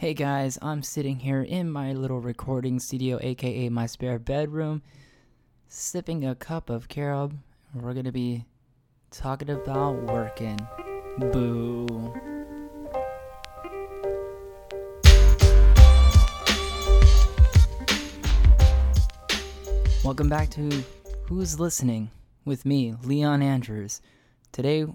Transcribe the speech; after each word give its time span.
Hey 0.00 0.14
guys, 0.14 0.58
I'm 0.62 0.82
sitting 0.82 1.18
here 1.18 1.42
in 1.42 1.70
my 1.70 1.92
little 1.92 2.20
recording 2.20 2.78
studio, 2.78 3.18
aka 3.20 3.68
my 3.68 3.84
spare 3.84 4.18
bedroom, 4.18 4.80
sipping 5.68 6.24
a 6.24 6.34
cup 6.34 6.70
of 6.70 6.88
carob. 6.88 7.34
We're 7.74 7.92
gonna 7.92 8.10
be 8.10 8.46
talking 9.10 9.50
about 9.50 10.02
working. 10.04 10.58
Boo. 11.18 12.14
Welcome 20.02 20.30
back 20.30 20.48
to 20.52 20.82
Who's 21.24 21.60
Listening 21.60 22.10
with 22.46 22.64
me, 22.64 22.94
Leon 23.04 23.42
Andrews. 23.42 24.00
Today, 24.50 24.86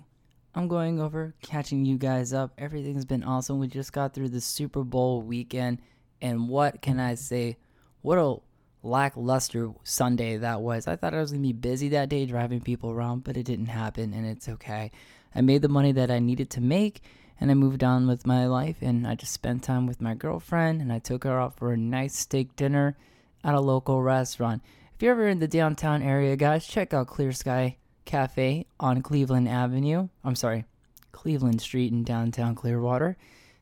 I'm 0.58 0.70
going 0.70 1.02
over 1.02 1.36
catching 1.42 1.84
you 1.84 1.98
guys 1.98 2.32
up. 2.32 2.54
Everything's 2.58 3.04
been 3.04 3.26
awesome. 3.26 3.60
We 3.60 3.68
just 3.68 3.92
got 3.92 4.14
through 4.14 4.30
the 4.30 4.40
Super 4.40 4.86
Bowl 4.86 5.22
weekend, 5.22 5.82
and 6.22 6.48
what 6.48 6.82
can 6.82 6.98
I 6.98 7.16
say? 7.16 7.58
What 8.02 8.18
a 8.18 8.38
lackluster 8.82 9.74
Sunday 9.84 10.38
that 10.38 10.62
was. 10.62 10.88
I 10.88 10.96
thought 10.96 11.14
I 11.14 11.20
was 11.20 11.32
going 11.32 11.44
to 11.44 11.48
be 11.50 11.54
busy 11.54 11.90
that 11.90 12.08
day 12.08 12.26
driving 12.26 12.62
people 12.62 12.90
around, 12.90 13.26
but 13.26 13.36
it 13.36 13.44
didn't 13.44 13.66
happen, 13.66 14.14
and 14.14 14.26
it's 14.26 14.48
okay. 14.48 14.92
I 15.36 15.42
made 15.42 15.62
the 15.62 15.68
money 15.68 15.92
that 15.92 16.10
I 16.10 16.20
needed 16.20 16.50
to 16.52 16.62
make, 16.62 17.02
and 17.42 17.52
I 17.52 17.54
moved 17.54 17.84
on 17.84 18.08
with 18.08 18.26
my 18.26 18.48
life, 18.48 18.78
and 18.80 19.06
I 19.06 19.16
just 19.16 19.34
spent 19.34 19.62
time 19.62 19.86
with 19.88 20.00
my 20.00 20.14
girlfriend, 20.14 20.82
and 20.82 20.94
I 20.94 21.00
took 21.00 21.26
her 21.26 21.38
out 21.38 21.58
for 21.58 21.74
a 21.74 21.78
nice 21.78 22.16
steak 22.16 22.56
dinner 22.56 22.96
at 23.44 23.56
a 23.56 23.60
local 23.60 24.02
restaurant. 24.02 24.62
If 24.96 25.04
you're 25.04 25.12
ever 25.12 25.28
in 25.28 25.40
the 25.40 25.50
downtown 25.50 26.02
area, 26.02 26.38
guys, 26.38 26.66
check 26.66 26.94
out 26.94 27.08
Clear 27.08 27.34
Sky 27.34 27.76
Cafe 28.06 28.66
on 28.80 29.02
Cleveland 29.02 29.50
Avenue. 29.50 30.08
I'm 30.24 30.36
sorry, 30.36 30.66
Cleveland 31.12 31.62
Street 31.62 31.92
in 31.92 32.04
downtown 32.04 32.56
Clearwater. 32.56 33.18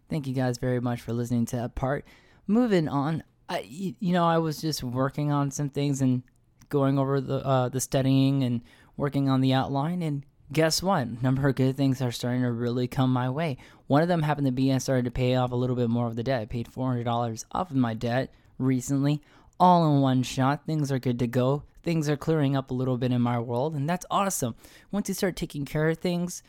Thank 0.10 0.28
you 0.28 0.34
guys 0.34 0.58
very 0.58 0.80
much 0.80 1.02
for 1.02 1.14
listening 1.14 1.46
to 1.48 1.56
that 1.56 1.76
part. 1.76 2.06
Moving 2.46 2.88
on, 2.88 3.24
I, 3.50 3.66
you 3.68 4.14
know, 4.14 4.26
I 4.26 4.38
was 4.38 4.62
just 4.62 4.84
working 4.84 5.32
on 5.32 5.50
some 5.50 5.70
things 5.70 6.02
and 6.02 6.24
going 6.70 7.00
over 7.00 7.22
the 7.22 7.46
uh, 7.46 7.70
the 7.70 7.80
studying 7.80 8.44
and 8.44 8.62
working 8.98 9.30
on 9.30 9.42
the 9.42 9.54
outline. 9.54 10.02
And 10.02 10.26
guess 10.52 10.84
what? 10.84 11.22
Number 11.22 11.48
of 11.48 11.56
good 11.56 11.78
things 11.78 12.02
are 12.02 12.12
starting 12.12 12.42
to 12.42 12.52
really 12.52 12.88
come 12.88 13.12
my 13.12 13.30
way. 13.30 13.58
One 13.88 14.02
of 14.02 14.08
them 14.08 14.22
happened 14.22 14.48
to 14.48 14.52
be 14.52 14.72
I 14.74 14.78
started 14.80 15.06
to 15.06 15.12
pay 15.12 15.36
off 15.36 15.52
a 15.52 15.56
little 15.56 15.76
bit 15.76 15.90
more 15.90 16.08
of 16.08 16.16
the 16.16 16.24
debt. 16.24 16.42
I 16.42 16.46
paid 16.46 16.68
four 16.68 16.90
hundred 16.90 17.06
dollars 17.06 17.46
off 17.52 17.72
of 17.72 17.78
my 17.78 17.94
debt 17.94 18.34
recently 18.60 19.22
all 19.60 19.94
in 19.94 20.02
one 20.02 20.24
shot. 20.24 20.66
Things 20.66 20.92
are 20.92 21.00
good 21.00 21.20
to 21.20 21.28
go. 21.28 21.64
Things 21.84 22.10
are 22.10 22.18
clearing 22.18 22.56
up 22.56 22.72
a 22.72 22.74
little 22.74 22.98
bit 22.98 23.12
in 23.12 23.22
my 23.22 23.40
world, 23.40 23.76
and 23.76 23.90
that's 23.90 24.06
awesome. 24.10 24.56
Once 24.92 25.10
you 25.10 25.14
start 25.14 25.36
taking 25.36 25.66
care 25.66 25.90
of 25.90 25.98
things, 25.98 26.42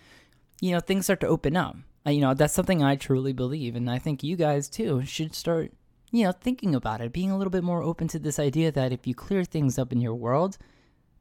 you 0.61 0.71
know, 0.71 0.81
things 0.81 1.07
start 1.07 1.21
to 1.21 1.27
open 1.27 1.57
up. 1.57 1.77
You 2.07 2.21
know, 2.21 2.35
that's 2.35 2.55
something 2.55 2.83
I 2.83 2.97
truly 2.97 3.33
believe, 3.33 3.75
and 3.77 3.91
I 3.91 3.99
think 3.99 4.23
you 4.23 4.37
guys 4.37 4.69
too 4.69 5.05
should 5.05 5.35
start, 5.35 5.73
you 6.13 6.25
know, 6.25 6.33
thinking 6.33 6.75
about 6.75 7.01
it, 7.01 7.13
being 7.13 7.31
a 7.31 7.39
little 7.39 7.51
bit 7.51 7.65
more 7.65 7.83
open 7.83 8.09
to 8.09 8.19
this 8.19 8.39
idea 8.39 8.71
that 8.73 8.93
if 8.93 9.07
you 9.07 9.15
clear 9.15 9.43
things 9.45 9.79
up 9.79 9.91
in 9.91 10.01
your 10.01 10.15
world, 10.15 10.59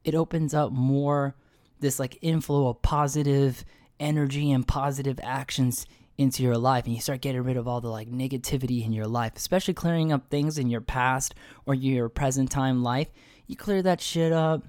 it 0.04 0.14
opens 0.14 0.54
up 0.54 0.72
more 0.72 1.36
this 1.80 2.00
like 2.00 2.18
inflow 2.22 2.68
of 2.68 2.82
positive 2.82 3.64
energy 4.00 4.52
and 4.52 4.68
positive 4.68 5.20
actions 5.24 5.86
into 6.18 6.44
your 6.44 6.58
life 6.58 6.86
and 6.86 6.94
you 6.94 7.02
start 7.02 7.22
getting 7.22 7.44
rid 7.44 7.58
of 7.58 7.68
all 7.68 7.82
the 7.82 7.90
like 7.90 8.10
negativity 8.10 8.86
in 8.86 8.94
your 8.94 9.08
life, 9.08 9.34
especially 9.36 9.74
clearing 9.74 10.12
up 10.12 10.30
things 10.30 10.58
in 10.58 10.70
your 10.70 10.82
past 10.82 11.34
or 11.66 11.74
your 11.74 12.10
present 12.10 12.52
time 12.52 12.84
life. 12.84 13.10
You 13.48 13.56
clear 13.56 13.82
that 13.82 14.02
shit 14.02 14.32
up, 14.32 14.64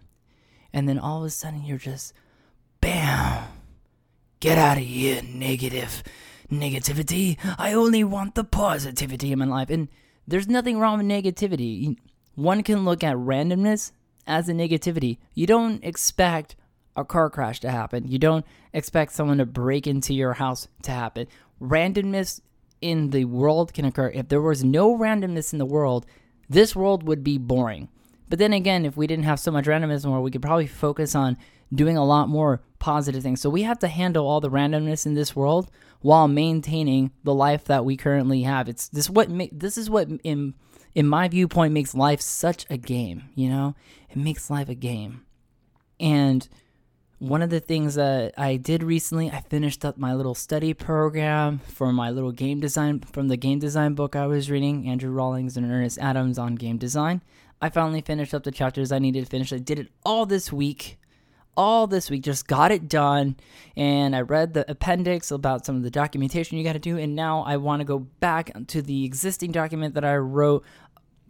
and 0.72 0.88
then 0.88 0.98
all 0.98 1.20
of 1.20 1.26
a 1.26 1.30
sudden 1.30 1.64
you're 1.64 1.78
just 1.78 2.12
bam. 2.80 3.44
Get 4.40 4.58
out 4.58 4.76
of 4.76 4.82
here, 4.82 5.22
negative 5.22 6.02
negativity. 6.50 7.38
I 7.58 7.72
only 7.72 8.04
want 8.04 8.34
the 8.34 8.44
positivity 8.44 9.32
in 9.32 9.38
my 9.38 9.46
life. 9.46 9.70
And 9.70 9.88
there's 10.26 10.48
nothing 10.48 10.78
wrong 10.78 10.98
with 10.98 11.06
negativity. 11.06 11.96
One 12.34 12.62
can 12.62 12.84
look 12.84 13.04
at 13.04 13.16
randomness 13.16 13.92
as 14.26 14.48
a 14.48 14.52
negativity. 14.52 15.18
You 15.34 15.46
don't 15.46 15.84
expect 15.84 16.56
a 16.96 17.04
car 17.04 17.30
crash 17.30 17.60
to 17.60 17.70
happen. 17.70 18.06
You 18.06 18.18
don't 18.18 18.46
expect 18.72 19.12
someone 19.12 19.38
to 19.38 19.46
break 19.46 19.86
into 19.86 20.14
your 20.14 20.34
house 20.34 20.68
to 20.82 20.90
happen. 20.90 21.26
Randomness 21.60 22.40
in 22.80 23.10
the 23.10 23.24
world 23.24 23.72
can 23.72 23.84
occur. 23.84 24.10
If 24.14 24.28
there 24.28 24.40
was 24.40 24.62
no 24.62 24.96
randomness 24.96 25.52
in 25.52 25.58
the 25.58 25.66
world, 25.66 26.06
this 26.48 26.76
world 26.76 27.02
would 27.02 27.24
be 27.24 27.38
boring. 27.38 27.88
But 28.28 28.38
then 28.38 28.52
again, 28.52 28.84
if 28.84 28.96
we 28.96 29.06
didn't 29.06 29.24
have 29.24 29.40
so 29.40 29.50
much 29.50 29.66
randomness 29.66 30.04
more, 30.04 30.20
we 30.20 30.30
could 30.30 30.42
probably 30.42 30.66
focus 30.66 31.14
on 31.14 31.36
doing 31.72 31.96
a 31.96 32.04
lot 32.04 32.28
more 32.28 32.62
positive 32.78 33.22
things. 33.22 33.40
So 33.40 33.50
we 33.50 33.62
have 33.62 33.78
to 33.80 33.88
handle 33.88 34.26
all 34.26 34.40
the 34.40 34.50
randomness 34.50 35.06
in 35.06 35.14
this 35.14 35.34
world 35.34 35.70
while 36.00 36.28
maintaining 36.28 37.12
the 37.22 37.34
life 37.34 37.64
that 37.64 37.84
we 37.84 37.96
currently 37.96 38.42
have. 38.42 38.68
It's 38.68 38.88
this 38.88 39.08
what 39.08 39.30
ma- 39.30 39.46
this 39.50 39.78
is 39.78 39.88
what 39.88 40.08
in 40.22 40.54
in 40.94 41.06
my 41.06 41.28
viewpoint 41.28 41.72
makes 41.72 41.94
life 41.94 42.20
such 42.20 42.66
a 42.70 42.76
game, 42.76 43.24
you 43.34 43.48
know? 43.48 43.74
It 44.10 44.16
makes 44.16 44.50
life 44.50 44.68
a 44.68 44.74
game. 44.74 45.24
And 45.98 46.48
one 47.18 47.42
of 47.42 47.50
the 47.50 47.60
things 47.60 47.94
that 47.94 48.34
I 48.36 48.56
did 48.56 48.82
recently, 48.82 49.30
I 49.30 49.40
finished 49.40 49.84
up 49.84 49.96
my 49.96 50.14
little 50.14 50.34
study 50.34 50.74
program 50.74 51.58
for 51.58 51.92
my 51.92 52.10
little 52.10 52.32
game 52.32 52.60
design 52.60 53.00
from 53.00 53.28
the 53.28 53.36
game 53.36 53.58
design 53.58 53.94
book 53.94 54.16
I 54.16 54.26
was 54.26 54.50
reading, 54.50 54.88
Andrew 54.88 55.10
Rollings 55.10 55.56
and 55.56 55.70
Ernest 55.70 55.98
Adams 55.98 56.38
on 56.38 56.56
game 56.56 56.76
design. 56.76 57.22
I 57.62 57.70
finally 57.70 58.00
finished 58.00 58.34
up 58.34 58.42
the 58.42 58.50
chapters 58.50 58.92
I 58.92 58.98
needed 58.98 59.24
to 59.24 59.30
finish. 59.30 59.52
I 59.52 59.58
did 59.58 59.78
it 59.78 59.88
all 60.04 60.26
this 60.26 60.52
week. 60.52 60.98
All 61.56 61.86
this 61.86 62.10
week, 62.10 62.24
just 62.24 62.48
got 62.48 62.72
it 62.72 62.88
done. 62.88 63.36
And 63.76 64.16
I 64.16 64.22
read 64.22 64.54
the 64.54 64.68
appendix 64.68 65.30
about 65.30 65.64
some 65.64 65.76
of 65.76 65.84
the 65.84 65.90
documentation 65.90 66.58
you 66.58 66.64
got 66.64 66.72
to 66.72 66.80
do. 66.80 66.98
And 66.98 67.14
now 67.14 67.44
I 67.46 67.58
want 67.58 67.78
to 67.78 67.84
go 67.84 68.00
back 68.00 68.50
to 68.66 68.82
the 68.82 69.04
existing 69.04 69.52
document 69.52 69.94
that 69.94 70.04
I 70.04 70.16
wrote 70.16 70.64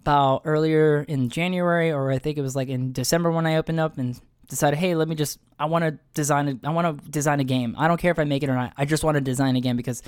about 0.01 0.41
earlier 0.47 1.03
in 1.03 1.29
January, 1.29 1.93
or 1.93 2.11
I 2.11 2.19
think 2.19 2.39
it 2.39 2.43
was 2.43 2.57
like 2.57 2.69
in 2.69 2.93
December 2.93 3.31
when 3.31 3.47
I 3.47 3.57
opened 3.57 3.81
up 3.81 3.99
and 3.99 4.19
decided, 4.49 4.79
hey, 4.79 4.95
let 4.95 5.09
me 5.09 5.15
just 5.15 5.39
I 5.59 5.67
want 5.67 5.85
to 5.85 5.99
design 6.15 6.49
a, 6.49 6.69
I 6.69 6.71
want 6.71 7.03
to 7.03 7.11
design 7.11 7.41
a 7.41 7.45
game. 7.45 7.75
I 7.79 7.89
don't 7.89 8.01
care 8.01 8.13
if 8.13 8.19
I 8.19 8.25
make 8.25 8.43
it 8.43 8.49
or 8.49 8.55
not. 8.55 8.73
I 8.77 8.85
just 8.85 9.05
want 9.05 9.17
to 9.17 9.21
design 9.21 9.57
a 9.57 9.61
game 9.61 9.77
because 9.77 10.03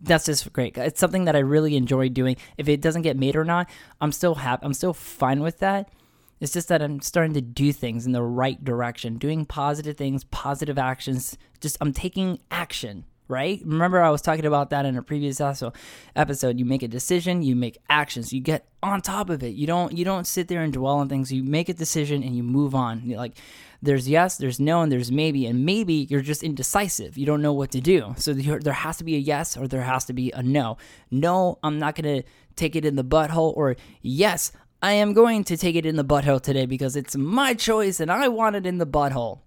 that's 0.00 0.26
just 0.26 0.52
great. 0.52 0.76
It's 0.76 1.00
something 1.00 1.24
that 1.24 1.36
I 1.36 1.40
really 1.40 1.76
enjoy 1.76 2.08
doing. 2.08 2.36
If 2.58 2.68
it 2.68 2.80
doesn't 2.80 3.02
get 3.02 3.16
made 3.16 3.36
or 3.36 3.44
not, 3.44 3.68
I'm 4.00 4.12
still 4.12 4.34
happy. 4.34 4.64
I'm 4.64 4.74
still 4.74 4.92
fine 4.92 5.40
with 5.40 5.58
that. 5.58 5.90
It's 6.38 6.52
just 6.52 6.68
that 6.68 6.82
I'm 6.82 7.00
starting 7.00 7.32
to 7.34 7.40
do 7.40 7.72
things 7.72 8.04
in 8.04 8.12
the 8.12 8.22
right 8.22 8.62
direction, 8.62 9.16
doing 9.16 9.46
positive 9.46 9.96
things, 9.96 10.24
positive 10.24 10.78
actions. 10.78 11.38
Just 11.60 11.78
I'm 11.80 11.94
taking 11.94 12.40
action 12.50 13.04
right? 13.28 13.60
Remember, 13.64 14.00
I 14.02 14.10
was 14.10 14.22
talking 14.22 14.46
about 14.46 14.70
that 14.70 14.86
in 14.86 14.96
a 14.96 15.02
previous 15.02 15.40
episode. 15.40 16.58
You 16.58 16.64
make 16.64 16.82
a 16.82 16.88
decision, 16.88 17.42
you 17.42 17.56
make 17.56 17.78
actions, 17.88 18.32
you 18.32 18.40
get 18.40 18.68
on 18.82 19.00
top 19.00 19.30
of 19.30 19.42
it. 19.42 19.54
You 19.54 19.66
don't 19.66 19.96
you 19.96 20.04
don't 20.04 20.26
sit 20.26 20.48
there 20.48 20.62
and 20.62 20.72
dwell 20.72 20.98
on 20.98 21.08
things. 21.08 21.32
You 21.32 21.42
make 21.42 21.68
a 21.68 21.74
decision 21.74 22.22
and 22.22 22.36
you 22.36 22.42
move 22.42 22.74
on. 22.74 23.02
You're 23.04 23.18
like 23.18 23.38
there's 23.82 24.08
yes, 24.08 24.36
there's 24.36 24.58
no, 24.58 24.82
and 24.82 24.90
there's 24.90 25.12
maybe, 25.12 25.46
and 25.46 25.64
maybe 25.64 26.06
you're 26.10 26.22
just 26.22 26.42
indecisive. 26.42 27.18
You 27.18 27.26
don't 27.26 27.42
know 27.42 27.52
what 27.52 27.70
to 27.72 27.80
do. 27.80 28.14
So 28.16 28.32
there 28.32 28.72
has 28.72 28.96
to 28.98 29.04
be 29.04 29.16
a 29.16 29.18
yes 29.18 29.56
or 29.56 29.68
there 29.68 29.82
has 29.82 30.04
to 30.06 30.12
be 30.12 30.32
a 30.32 30.42
no. 30.42 30.78
No, 31.10 31.58
I'm 31.62 31.78
not 31.78 31.94
gonna 31.94 32.22
take 32.56 32.74
it 32.74 32.84
in 32.84 32.96
the 32.96 33.04
butthole, 33.04 33.56
or 33.56 33.76
yes, 34.02 34.52
I 34.82 34.92
am 34.92 35.12
going 35.12 35.44
to 35.44 35.56
take 35.56 35.76
it 35.76 35.86
in 35.86 35.96
the 35.96 36.04
butthole 36.04 36.40
today 36.40 36.66
because 36.66 36.96
it's 36.96 37.16
my 37.16 37.54
choice 37.54 38.00
and 38.00 38.10
I 38.10 38.28
want 38.28 38.56
it 38.56 38.66
in 38.66 38.78
the 38.78 38.86
butthole. 38.86 39.40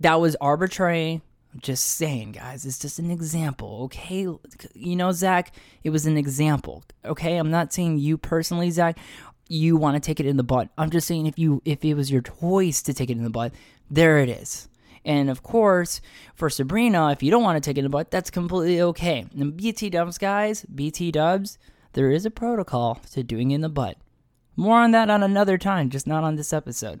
That 0.00 0.20
was 0.20 0.36
arbitrary 0.40 1.22
just 1.58 1.84
saying, 1.84 2.32
guys, 2.32 2.64
it's 2.64 2.78
just 2.78 2.98
an 2.98 3.10
example, 3.10 3.82
okay? 3.84 4.26
You 4.74 4.96
know, 4.96 5.12
Zach, 5.12 5.54
it 5.82 5.90
was 5.90 6.06
an 6.06 6.16
example, 6.16 6.84
okay? 7.04 7.36
I'm 7.36 7.50
not 7.50 7.72
saying 7.72 7.98
you 7.98 8.18
personally, 8.18 8.70
Zach, 8.70 8.98
you 9.48 9.76
want 9.76 9.94
to 9.94 10.00
take 10.00 10.20
it 10.20 10.26
in 10.26 10.36
the 10.36 10.42
butt. 10.42 10.70
I'm 10.78 10.90
just 10.90 11.06
saying 11.06 11.26
if 11.26 11.38
you 11.38 11.62
if 11.64 11.84
it 11.84 11.94
was 11.94 12.10
your 12.10 12.22
choice 12.22 12.82
to 12.82 12.94
take 12.94 13.10
it 13.10 13.16
in 13.16 13.24
the 13.24 13.30
butt, 13.30 13.52
there 13.90 14.18
it 14.18 14.28
is. 14.28 14.68
And 15.04 15.28
of 15.28 15.42
course, 15.42 16.00
for 16.34 16.48
Sabrina, 16.48 17.10
if 17.10 17.22
you 17.22 17.30
don't 17.30 17.42
want 17.42 17.62
to 17.62 17.66
take 17.68 17.76
it 17.76 17.80
in 17.80 17.84
the 17.84 17.90
butt, 17.90 18.10
that's 18.10 18.30
completely 18.30 18.80
okay. 18.80 19.26
And 19.38 19.56
BT 19.56 19.90
Dubs, 19.90 20.16
guys, 20.16 20.64
BT 20.64 21.12
Dubs, 21.12 21.58
there 21.92 22.10
is 22.10 22.24
a 22.24 22.30
protocol 22.30 23.00
to 23.12 23.22
doing 23.22 23.50
in 23.50 23.60
the 23.60 23.68
butt. 23.68 23.98
More 24.56 24.78
on 24.78 24.92
that 24.92 25.10
on 25.10 25.22
another 25.22 25.58
time, 25.58 25.90
just 25.90 26.06
not 26.06 26.24
on 26.24 26.36
this 26.36 26.52
episode. 26.52 27.00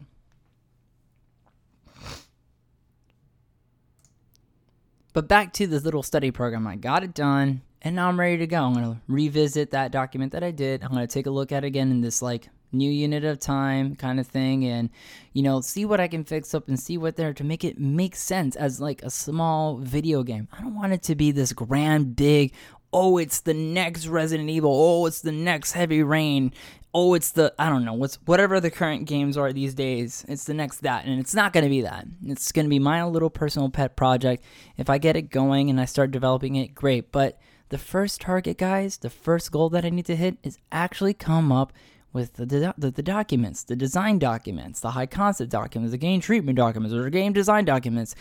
But 5.14 5.28
back 5.28 5.52
to 5.54 5.66
this 5.66 5.84
little 5.84 6.02
study 6.02 6.32
program. 6.32 6.66
I 6.66 6.76
got 6.76 7.04
it 7.04 7.14
done 7.14 7.62
and 7.80 7.94
now 7.94 8.08
I'm 8.08 8.18
ready 8.18 8.38
to 8.38 8.46
go. 8.46 8.64
I'm 8.64 8.74
going 8.74 8.94
to 8.94 9.00
revisit 9.06 9.70
that 9.70 9.92
document 9.92 10.32
that 10.32 10.42
I 10.42 10.50
did. 10.50 10.82
I'm 10.82 10.90
going 10.90 11.06
to 11.06 11.12
take 11.12 11.26
a 11.26 11.30
look 11.30 11.52
at 11.52 11.64
it 11.64 11.68
again 11.68 11.90
in 11.90 12.00
this 12.00 12.20
like 12.20 12.48
new 12.72 12.90
unit 12.90 13.24
of 13.24 13.38
time 13.38 13.94
kind 13.94 14.18
of 14.18 14.26
thing 14.26 14.64
and 14.64 14.90
you 15.32 15.44
know 15.44 15.60
see 15.60 15.84
what 15.84 16.00
i 16.00 16.08
can 16.08 16.24
fix 16.24 16.54
up 16.54 16.66
and 16.66 16.80
see 16.80 16.98
what 16.98 17.14
there 17.14 17.32
to 17.32 17.44
make 17.44 17.62
it 17.62 17.78
make 17.78 18.16
sense 18.16 18.56
as 18.56 18.80
like 18.80 19.00
a 19.04 19.10
small 19.10 19.76
video 19.76 20.24
game 20.24 20.48
i 20.52 20.60
don't 20.60 20.74
want 20.74 20.92
it 20.92 21.00
to 21.00 21.14
be 21.14 21.30
this 21.30 21.52
grand 21.52 22.16
big 22.16 22.52
oh 22.94 23.18
it's 23.18 23.40
the 23.40 23.52
next 23.52 24.06
resident 24.06 24.48
evil 24.48 24.72
oh 24.72 25.04
it's 25.04 25.20
the 25.20 25.32
next 25.32 25.72
heavy 25.72 26.02
rain 26.02 26.50
oh, 26.94 27.14
it's 27.14 27.32
the 27.32 27.52
I 27.58 27.68
don't 27.68 27.84
know 27.84 27.92
what's 27.92 28.14
whatever 28.24 28.60
the 28.60 28.70
current 28.70 29.06
games 29.06 29.36
are 29.36 29.52
these 29.52 29.74
days. 29.74 30.24
It's 30.28 30.44
the 30.44 30.54
next 30.54 30.78
that, 30.82 31.04
and 31.04 31.20
it's 31.20 31.34
not 31.34 31.52
going 31.52 31.64
to 31.64 31.70
be 31.70 31.82
that. 31.82 32.06
It's 32.24 32.52
going 32.52 32.64
to 32.64 32.70
be 32.70 32.78
my 32.78 33.04
little 33.04 33.30
personal 33.30 33.68
pet 33.68 33.96
project. 33.96 34.44
If 34.76 34.88
I 34.88 34.98
get 34.98 35.16
it 35.16 35.30
going 35.30 35.68
and 35.68 35.80
I 35.80 35.84
start 35.84 36.12
developing 36.12 36.54
it, 36.54 36.74
great. 36.74 37.10
But 37.12 37.38
The 37.70 37.78
first 37.78 38.20
target, 38.20 38.56
guys, 38.58 38.98
the 38.98 39.10
first 39.10 39.50
goal 39.50 39.68
that 39.70 39.84
I 39.84 39.90
need 39.90 40.06
to 40.06 40.16
hit 40.16 40.38
is 40.44 40.58
actually 40.70 41.14
come 41.14 41.50
up 41.50 41.72
with 42.12 42.34
the, 42.34 42.46
the, 42.46 42.90
the, 42.92 43.02
documents, 43.02 43.64
the 43.64 43.74
design 43.74 44.20
documents, 44.20 44.78
the 44.78 44.92
high 44.92 45.06
concept 45.06 45.50
documents, 45.50 45.90
the 45.90 45.98
game 45.98 46.20
treatment 46.20 46.56
documents, 46.56 46.94
or 46.94 47.10
game 47.10 47.32
design 47.32 47.64
documents. 47.64 48.14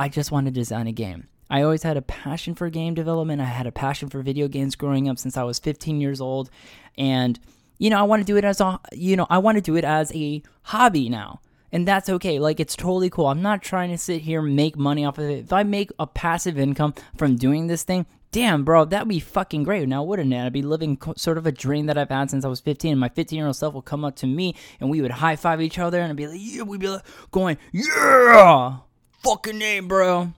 I 0.00 0.08
just 0.08 0.32
want 0.32 0.46
to 0.46 0.50
design 0.50 0.88
a 0.88 0.92
game. 0.92 1.28
I 1.52 1.60
always 1.60 1.82
had 1.82 1.98
a 1.98 2.02
passion 2.02 2.54
for 2.54 2.70
game 2.70 2.94
development. 2.94 3.42
I 3.42 3.44
had 3.44 3.66
a 3.66 3.72
passion 3.72 4.08
for 4.08 4.22
video 4.22 4.48
games 4.48 4.74
growing 4.74 5.06
up 5.06 5.18
since 5.18 5.36
I 5.36 5.42
was 5.42 5.58
15 5.58 6.00
years 6.00 6.18
old. 6.18 6.48
And, 6.96 7.38
you 7.76 7.90
know, 7.90 7.98
I 7.98 8.04
want 8.04 8.20
to 8.20 8.24
do 8.24 8.38
it 8.38 8.44
as 8.44 8.62
a, 8.62 8.80
you 8.90 9.16
know, 9.16 9.26
I 9.28 9.36
want 9.36 9.56
to 9.56 9.60
do 9.60 9.76
it 9.76 9.84
as 9.84 10.10
a 10.14 10.42
hobby 10.62 11.10
now. 11.10 11.42
And 11.70 11.86
that's 11.86 12.08
okay. 12.08 12.38
Like, 12.38 12.58
it's 12.58 12.74
totally 12.74 13.10
cool. 13.10 13.26
I'm 13.26 13.42
not 13.42 13.60
trying 13.60 13.90
to 13.90 13.98
sit 13.98 14.22
here 14.22 14.40
and 14.40 14.56
make 14.56 14.78
money 14.78 15.04
off 15.04 15.18
of 15.18 15.28
it. 15.28 15.40
If 15.40 15.52
I 15.52 15.62
make 15.62 15.90
a 15.98 16.06
passive 16.06 16.58
income 16.58 16.94
from 17.18 17.36
doing 17.36 17.66
this 17.66 17.82
thing, 17.82 18.06
damn, 18.30 18.64
bro, 18.64 18.86
that'd 18.86 19.06
be 19.06 19.20
fucking 19.20 19.62
great. 19.62 19.86
Now, 19.86 20.04
wouldn't 20.04 20.32
it? 20.32 20.38
I'd 20.38 20.54
be 20.54 20.62
living 20.62 20.98
sort 21.18 21.36
of 21.36 21.46
a 21.46 21.52
dream 21.52 21.84
that 21.84 21.98
I've 21.98 22.08
had 22.08 22.30
since 22.30 22.46
I 22.46 22.48
was 22.48 22.60
15. 22.60 22.92
And 22.92 23.00
my 23.00 23.10
15 23.10 23.36
year 23.36 23.46
old 23.46 23.56
self 23.56 23.74
will 23.74 23.82
come 23.82 24.06
up 24.06 24.16
to 24.16 24.26
me 24.26 24.56
and 24.80 24.88
we 24.88 25.02
would 25.02 25.10
high 25.10 25.36
five 25.36 25.60
each 25.60 25.78
other 25.78 26.00
and 26.00 26.10
I'd 26.10 26.16
be 26.16 26.28
like, 26.28 26.40
yeah, 26.40 26.62
we'd 26.62 26.80
be 26.80 26.88
like 26.88 27.04
going, 27.30 27.58
yeah, 27.72 28.78
fucking 29.22 29.58
name, 29.58 29.86
bro. 29.86 30.32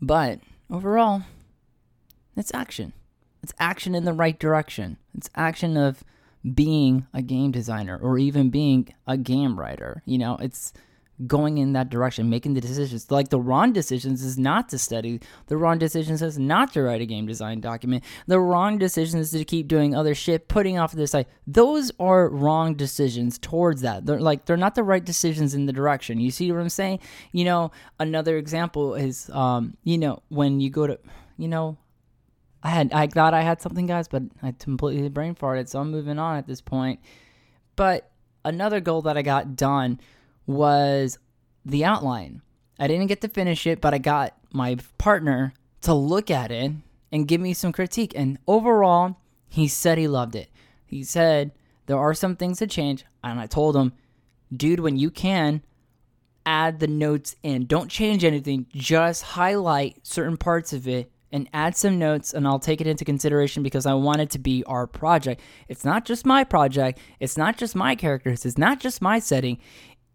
But 0.00 0.40
overall, 0.70 1.22
it's 2.36 2.52
action. 2.54 2.92
It's 3.42 3.54
action 3.58 3.94
in 3.94 4.04
the 4.04 4.12
right 4.12 4.38
direction. 4.38 4.98
It's 5.14 5.30
action 5.34 5.76
of 5.76 6.04
being 6.54 7.06
a 7.12 7.22
game 7.22 7.50
designer 7.50 7.98
or 7.98 8.18
even 8.18 8.50
being 8.50 8.94
a 9.06 9.16
game 9.16 9.58
writer. 9.58 10.02
You 10.06 10.18
know, 10.18 10.36
it's 10.40 10.72
going 11.26 11.58
in 11.58 11.72
that 11.74 11.90
direction, 11.90 12.30
making 12.30 12.54
the 12.54 12.60
decisions. 12.60 13.10
Like 13.10 13.28
the 13.28 13.40
wrong 13.40 13.72
decisions 13.72 14.22
is 14.22 14.38
not 14.38 14.68
to 14.70 14.78
study. 14.78 15.20
The 15.46 15.56
wrong 15.56 15.78
decisions 15.78 16.22
is 16.22 16.38
not 16.38 16.72
to 16.72 16.82
write 16.82 17.00
a 17.00 17.06
game 17.06 17.26
design 17.26 17.60
document. 17.60 18.04
The 18.26 18.40
wrong 18.40 18.78
decision 18.78 19.20
is 19.20 19.30
to 19.32 19.44
keep 19.44 19.68
doing 19.68 19.94
other 19.94 20.14
shit, 20.14 20.48
putting 20.48 20.78
off 20.78 20.92
the 20.92 21.06
side. 21.06 21.26
Those 21.46 21.92
are 21.98 22.28
wrong 22.28 22.74
decisions 22.74 23.38
towards 23.38 23.82
that. 23.82 24.06
They're 24.06 24.20
like 24.20 24.46
they're 24.46 24.56
not 24.56 24.74
the 24.74 24.82
right 24.82 25.04
decisions 25.04 25.54
in 25.54 25.66
the 25.66 25.72
direction. 25.72 26.20
You 26.20 26.30
see 26.30 26.50
what 26.50 26.60
I'm 26.60 26.68
saying? 26.68 27.00
You 27.32 27.44
know, 27.44 27.70
another 27.98 28.36
example 28.36 28.94
is 28.94 29.28
um, 29.30 29.76
you 29.84 29.98
know, 29.98 30.22
when 30.28 30.60
you 30.60 30.70
go 30.70 30.86
to 30.86 30.98
you 31.36 31.48
know, 31.48 31.78
I 32.62 32.70
had 32.70 32.92
I 32.92 33.06
thought 33.06 33.34
I 33.34 33.42
had 33.42 33.60
something 33.60 33.86
guys, 33.86 34.08
but 34.08 34.22
I 34.42 34.52
completely 34.52 35.08
brain 35.08 35.34
farted, 35.34 35.68
so 35.68 35.80
I'm 35.80 35.90
moving 35.90 36.18
on 36.18 36.36
at 36.36 36.46
this 36.46 36.60
point. 36.60 37.00
But 37.76 38.10
another 38.44 38.80
goal 38.80 39.02
that 39.02 39.16
I 39.16 39.22
got 39.22 39.56
done 39.56 40.00
was 40.46 41.18
the 41.64 41.84
outline. 41.84 42.42
I 42.78 42.86
didn't 42.86 43.08
get 43.08 43.20
to 43.22 43.28
finish 43.28 43.66
it, 43.66 43.80
but 43.80 43.94
I 43.94 43.98
got 43.98 44.36
my 44.52 44.76
partner 44.98 45.52
to 45.82 45.94
look 45.94 46.30
at 46.30 46.50
it 46.50 46.72
and 47.12 47.28
give 47.28 47.40
me 47.40 47.52
some 47.52 47.72
critique. 47.72 48.12
And 48.16 48.38
overall, 48.46 49.16
he 49.48 49.68
said 49.68 49.98
he 49.98 50.08
loved 50.08 50.34
it. 50.34 50.48
He 50.86 51.04
said 51.04 51.52
there 51.86 51.98
are 51.98 52.14
some 52.14 52.36
things 52.36 52.58
to 52.58 52.66
change. 52.66 53.04
And 53.22 53.38
I 53.38 53.46
told 53.46 53.76
him, 53.76 53.92
dude, 54.54 54.80
when 54.80 54.96
you 54.96 55.10
can, 55.10 55.62
add 56.46 56.80
the 56.80 56.86
notes 56.86 57.36
in. 57.42 57.66
Don't 57.66 57.90
change 57.90 58.24
anything, 58.24 58.66
just 58.74 59.22
highlight 59.22 59.98
certain 60.02 60.36
parts 60.36 60.72
of 60.72 60.88
it 60.88 61.10
and 61.32 61.48
add 61.52 61.76
some 61.76 61.98
notes 61.98 62.34
and 62.34 62.46
I'll 62.46 62.58
take 62.58 62.80
it 62.80 62.86
into 62.86 63.04
consideration 63.04 63.62
because 63.62 63.86
I 63.86 63.94
want 63.94 64.20
it 64.20 64.30
to 64.30 64.38
be 64.38 64.64
our 64.64 64.86
project. 64.86 65.40
It's 65.68 65.84
not 65.84 66.04
just 66.04 66.26
my 66.26 66.42
project, 66.44 66.98
it's 67.20 67.36
not 67.36 67.56
just 67.56 67.76
my 67.76 67.94
characters, 67.94 68.44
it's 68.44 68.58
not 68.58 68.80
just 68.80 69.00
my 69.00 69.18
setting. 69.18 69.58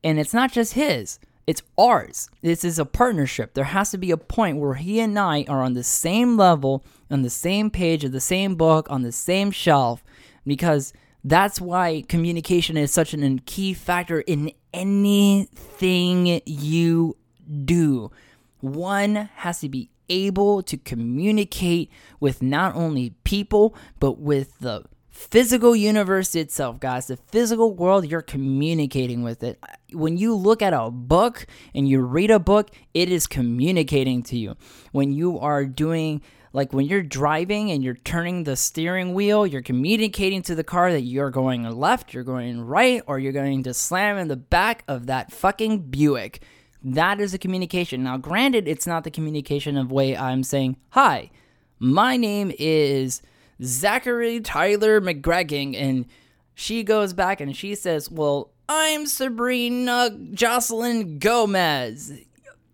And 0.05 0.19
it's 0.19 0.35
not 0.35 0.51
just 0.51 0.73
his, 0.73 1.19
it's 1.47 1.63
ours. 1.79 2.29
This 2.43 2.63
is 2.63 2.77
a 2.77 2.85
partnership. 2.85 3.55
There 3.55 3.63
has 3.63 3.89
to 3.89 3.97
be 3.97 4.11
a 4.11 4.17
point 4.17 4.57
where 4.57 4.75
he 4.75 4.99
and 4.99 5.17
I 5.17 5.45
are 5.49 5.63
on 5.63 5.73
the 5.73 5.83
same 5.83 6.37
level, 6.37 6.85
on 7.09 7.23
the 7.23 7.29
same 7.31 7.71
page 7.71 8.03
of 8.03 8.11
the 8.11 8.21
same 8.21 8.55
book, 8.55 8.87
on 8.91 9.01
the 9.01 9.11
same 9.11 9.49
shelf, 9.49 10.03
because 10.45 10.93
that's 11.23 11.59
why 11.59 12.03
communication 12.07 12.77
is 12.77 12.91
such 12.91 13.15
a 13.15 13.39
key 13.47 13.73
factor 13.73 14.21
in 14.21 14.51
anything 14.75 16.39
you 16.45 17.17
do. 17.65 18.11
One 18.59 19.29
has 19.37 19.59
to 19.61 19.69
be 19.69 19.89
able 20.07 20.61
to 20.61 20.77
communicate 20.77 21.89
with 22.19 22.43
not 22.43 22.75
only 22.75 23.15
people, 23.23 23.75
but 23.99 24.19
with 24.19 24.59
the 24.59 24.83
physical 25.15 25.75
universe 25.77 26.35
itself, 26.35 26.79
guys, 26.81 27.07
the 27.07 27.15
physical 27.15 27.73
world, 27.73 28.05
you're 28.05 28.21
communicating 28.21 29.23
with 29.23 29.43
it. 29.43 29.57
When 29.93 30.17
you 30.17 30.35
look 30.35 30.61
at 30.61 30.73
a 30.73 30.91
book 30.91 31.47
and 31.73 31.87
you 31.87 32.01
read 32.01 32.29
a 32.29 32.37
book, 32.37 32.69
it 32.93 33.09
is 33.09 33.25
communicating 33.25 34.23
to 34.23 34.37
you. 34.37 34.57
When 34.91 35.13
you 35.13 35.39
are 35.39 35.65
doing 35.65 36.21
like 36.51 36.73
when 36.73 36.85
you're 36.85 37.01
driving 37.01 37.71
and 37.71 37.83
you're 37.83 37.95
turning 37.95 38.43
the 38.43 38.57
steering 38.57 39.13
wheel, 39.13 39.47
you're 39.47 39.61
communicating 39.61 40.41
to 40.43 40.55
the 40.55 40.63
car 40.63 40.91
that 40.91 41.01
you're 41.01 41.31
going 41.31 41.63
left, 41.63 42.13
you're 42.13 42.23
going 42.23 42.61
right, 42.61 43.01
or 43.07 43.17
you're 43.17 43.33
going 43.33 43.63
to 43.63 43.73
slam 43.73 44.17
in 44.17 44.27
the 44.27 44.35
back 44.35 44.83
of 44.87 45.07
that 45.07 45.31
fucking 45.31 45.79
Buick. 45.89 46.41
That 46.83 47.19
is 47.19 47.33
a 47.33 47.37
communication. 47.37 48.03
Now, 48.03 48.17
granted, 48.17 48.67
it's 48.67 48.87
not 48.87 49.05
the 49.05 49.11
communication 49.11 49.77
of 49.77 49.91
way 49.91 50.15
I'm 50.15 50.43
saying, 50.43 50.77
Hi, 50.91 51.31
my 51.79 52.15
name 52.15 52.51
is 52.57 53.21
Zachary 53.63 54.39
Tyler 54.39 55.01
McGregor, 55.01 55.75
and 55.75 56.05
she 56.53 56.83
goes 56.83 57.13
back 57.13 57.39
and 57.41 57.55
she 57.55 57.75
says, 57.75 58.09
Well, 58.09 58.51
I'm 58.67 59.05
Sabrina 59.05 60.17
Jocelyn 60.33 61.19
Gomez. 61.19 62.13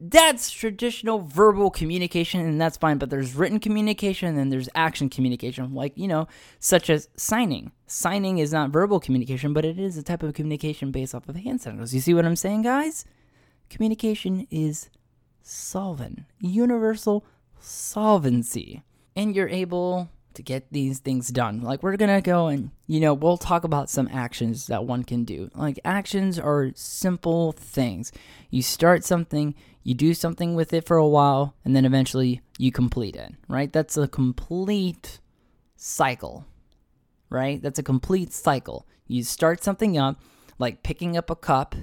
That's 0.04 0.50
traditional 0.50 1.20
verbal 1.20 1.70
communication, 1.70 2.42
and 2.42 2.60
that's 2.60 2.78
fine, 2.78 2.98
but 2.98 3.12
there's 3.12 3.36
written 3.36 3.60
communication 3.60 4.36
and 4.36 4.52
there's 4.52 4.68
action 4.74 5.10
communication, 5.10 5.76
like, 5.76 5.94
you 5.96 6.08
know, 6.08 6.28
such 6.58 6.90
as 6.90 7.08
signing. 7.16 7.72
Signing 7.86 8.40
is 8.40 8.52
not 8.52 8.72
verbal 8.72 9.00
communication, 9.00 9.54
but 9.54 9.64
it 9.64 9.78
is 9.78 9.98
a 9.98 10.04
type 10.04 10.24
of 10.24 10.34
communication 10.34 10.92
based 10.92 11.14
off 11.14 11.30
of 11.30 11.36
hand 11.36 11.62
signals. 11.62 11.94
You 11.94 12.02
see 12.02 12.16
what 12.16 12.26
I'm 12.26 12.36
saying, 12.36 12.64
guys? 12.64 13.06
Communication 13.70 14.48
is 14.50 14.90
solvent, 15.44 16.24
universal 16.40 17.24
solvency. 17.60 18.82
And 19.16 19.36
you're 19.36 19.50
able 19.50 20.10
to 20.34 20.44
get 20.44 20.72
these 20.72 21.00
things 21.00 21.30
done. 21.30 21.62
Like 21.62 21.84
we're 21.84 21.98
to 21.98 22.22
go 22.22 22.48
and 22.48 22.72
you 22.88 23.00
know, 23.00 23.14
we'll 23.14 23.38
talk 23.38 23.64
about 23.64 23.90
some 23.90 24.10
actions 24.12 24.68
that 24.68 24.86
one 24.86 25.04
can 25.04 25.24
do. 25.24 25.50
Like 25.56 25.80
actions 25.86 26.38
are 26.38 26.72
simple 26.76 27.54
things. 27.54 28.12
You 28.50 28.62
start 28.62 29.04
something, 29.04 29.56
you 29.84 29.94
do 29.94 30.14
something 30.14 30.56
with 30.56 30.74
it 30.74 30.86
for 30.86 30.98
a 30.98 31.08
while, 31.08 31.56
and 31.64 31.76
then 31.76 31.86
eventually 31.86 32.42
you 32.58 32.72
complete 32.72 33.16
it, 33.16 33.34
right? 33.48 33.72
That's 33.72 33.98
a 33.98 34.08
complete 34.08 35.20
cycle. 35.76 36.46
Right? 37.30 37.62
That's 37.62 37.80
a 37.80 37.84
complete 37.84 38.34
cycle. 38.34 38.86
You 39.08 39.24
start 39.24 39.64
something 39.64 39.98
up 39.98 40.22
like 40.62 40.84
picking 40.84 41.18
up 41.18 41.30
a 41.30 41.36
cup 41.36 41.76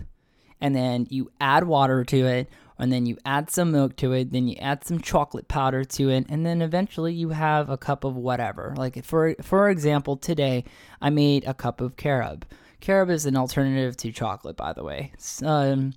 and 0.61 0.75
then 0.75 1.07
you 1.11 1.31
add 1.41 1.65
water 1.65 2.05
to 2.05 2.27
it 2.27 2.49
and 2.79 2.93
then 2.93 3.07
you 3.07 3.17
add 3.25 3.51
some 3.51 3.73
milk 3.73 3.97
to 3.97 4.13
it, 4.13 4.33
then 4.33 4.49
you 4.49 4.57
add 4.61 4.85
some 4.85 5.01
chocolate 5.01 5.49
powder 5.49 5.85
to 5.85 6.09
it, 6.11 6.27
and 6.29 6.47
then 6.47 6.63
eventually 6.63 7.13
you 7.13 7.31
have 7.31 7.69
a 7.69 7.77
cup 7.77 8.05
of 8.05 8.17
whatever. 8.17 8.75
Like 8.77 9.05
for 9.05 9.35
for 9.43 9.69
example, 9.69 10.17
today 10.17 10.65
I 11.01 11.11
made 11.11 11.45
a 11.45 11.55
cup 11.55 11.81
of 11.81 11.97
carob. 11.97 12.45
Carob 12.81 13.11
is 13.11 13.27
an 13.27 13.37
alternative 13.37 13.97
to 13.99 14.13
chocolate, 14.13 14.57
by 14.57 14.73
the 14.73 14.85
way. 14.85 15.13
Um, 15.43 15.95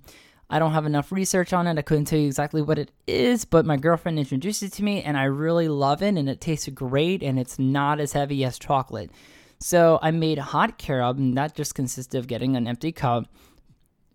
I 0.50 0.58
don't 0.58 0.72
have 0.72 0.84
enough 0.84 1.12
research 1.12 1.52
on 1.52 1.66
it. 1.66 1.78
I 1.78 1.82
couldn't 1.82 2.06
tell 2.06 2.18
you 2.18 2.26
exactly 2.26 2.60
what 2.60 2.78
it 2.78 2.90
is, 3.06 3.44
but 3.44 3.64
my 3.64 3.76
girlfriend 3.76 4.18
introduced 4.18 4.62
it 4.62 4.72
to 4.74 4.84
me, 4.84 5.02
and 5.02 5.16
I 5.16 5.24
really 5.24 5.68
love 5.68 6.02
it, 6.02 6.16
and 6.16 6.28
it 6.28 6.40
tastes 6.40 6.68
great, 6.68 7.22
and 7.22 7.38
it's 7.38 7.58
not 7.58 8.00
as 8.00 8.12
heavy 8.12 8.44
as 8.44 8.58
chocolate. 8.58 9.10
So 9.60 10.00
I 10.02 10.10
made 10.10 10.38
hot 10.38 10.76
carob, 10.76 11.18
and 11.18 11.38
that 11.38 11.54
just 11.54 11.74
consisted 11.74 12.18
of 12.18 12.26
getting 12.26 12.56
an 12.56 12.66
empty 12.66 12.92
cup 12.92 13.28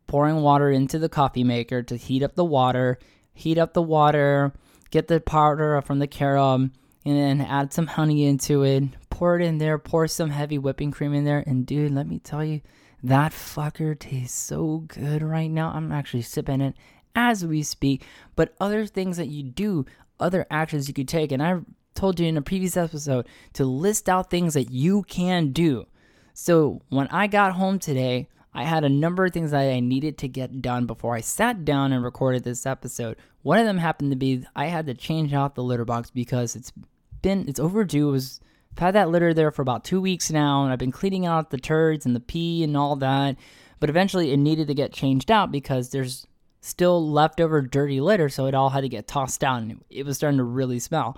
pouring 0.07 0.37
water 0.37 0.71
into 0.71 0.97
the 0.97 1.09
coffee 1.09 1.43
maker 1.43 1.83
to 1.83 1.95
heat 1.95 2.23
up 2.23 2.35
the 2.35 2.45
water, 2.45 2.97
heat 3.33 3.57
up 3.57 3.73
the 3.73 3.81
water, 3.81 4.53
get 4.89 5.07
the 5.07 5.19
powder 5.19 5.81
from 5.81 5.99
the 5.99 6.07
carob, 6.07 6.71
and 7.05 7.17
then 7.17 7.41
add 7.41 7.71
some 7.71 7.87
honey 7.87 8.25
into 8.25 8.63
it, 8.63 8.83
pour 9.09 9.39
it 9.39 9.43
in 9.43 9.57
there, 9.57 9.77
pour 9.77 10.07
some 10.07 10.29
heavy 10.29 10.57
whipping 10.57 10.91
cream 10.91 11.13
in 11.13 11.23
there, 11.23 11.43
and 11.45 11.65
dude, 11.65 11.91
let 11.91 12.07
me 12.07 12.19
tell 12.19 12.43
you, 12.43 12.61
that 13.03 13.31
fucker 13.31 13.97
tastes 13.97 14.37
so 14.37 14.83
good 14.87 15.21
right 15.21 15.51
now. 15.51 15.71
I'm 15.71 15.91
actually 15.91 16.23
sipping 16.23 16.61
it 16.61 16.75
as 17.15 17.45
we 17.45 17.63
speak. 17.63 18.03
But 18.35 18.55
other 18.59 18.85
things 18.85 19.17
that 19.17 19.27
you 19.27 19.43
do, 19.43 19.85
other 20.19 20.47
actions 20.49 20.87
you 20.87 20.93
could 20.93 21.07
take, 21.07 21.31
and 21.31 21.43
I 21.43 21.59
told 21.93 22.19
you 22.19 22.27
in 22.27 22.37
a 22.37 22.41
previous 22.41 22.75
episode 22.75 23.27
to 23.53 23.65
list 23.65 24.09
out 24.09 24.29
things 24.29 24.53
that 24.55 24.71
you 24.71 25.03
can 25.03 25.51
do. 25.51 25.85
So 26.33 26.81
when 26.89 27.07
I 27.07 27.27
got 27.27 27.53
home 27.53 27.79
today, 27.79 28.27
I 28.57 28.63
had 28.63 28.83
a 28.83 28.89
number 28.89 29.23
of 29.23 29.33
things 29.33 29.51
that 29.51 29.71
I 29.71 29.79
needed 29.79 30.17
to 30.17 30.27
get 30.27 30.63
done 30.63 30.87
before 30.87 31.15
I 31.15 31.21
sat 31.21 31.63
down 31.63 31.93
and 31.93 32.03
recorded 32.03 32.43
this 32.43 32.65
episode. 32.65 33.17
One 33.43 33.59
of 33.59 33.67
them 33.67 33.77
happened 33.77 34.11
to 34.11 34.17
be 34.17 34.45
I 34.55 34.65
had 34.65 34.87
to 34.87 34.95
change 34.95 35.31
out 35.31 35.53
the 35.53 35.61
litter 35.61 35.85
box 35.85 36.09
because 36.09 36.55
it's 36.55 36.73
been 37.21 37.47
it's 37.47 37.59
overdue. 37.59 38.09
It 38.09 38.13
was 38.13 38.39
I've 38.71 38.79
had 38.79 38.95
that 38.95 39.09
litter 39.09 39.31
there 39.31 39.51
for 39.51 39.61
about 39.61 39.83
two 39.83 40.01
weeks 40.01 40.31
now, 40.31 40.63
and 40.63 40.73
I've 40.73 40.79
been 40.79 40.91
cleaning 40.91 41.27
out 41.27 41.51
the 41.51 41.59
turds 41.59 42.07
and 42.07 42.15
the 42.15 42.19
pee 42.19 42.63
and 42.63 42.75
all 42.75 42.95
that. 42.95 43.35
But 43.79 43.91
eventually, 43.91 44.31
it 44.31 44.37
needed 44.37 44.65
to 44.69 44.73
get 44.73 44.91
changed 44.91 45.29
out 45.29 45.51
because 45.51 45.91
there's 45.91 46.25
still 46.61 47.11
leftover 47.11 47.61
dirty 47.61 48.01
litter, 48.01 48.27
so 48.27 48.47
it 48.47 48.55
all 48.55 48.71
had 48.71 48.81
to 48.81 48.89
get 48.89 49.07
tossed 49.07 49.43
out, 49.43 49.61
and 49.61 49.83
it 49.91 50.03
was 50.03 50.17
starting 50.17 50.39
to 50.39 50.43
really 50.43 50.79
smell. 50.79 51.15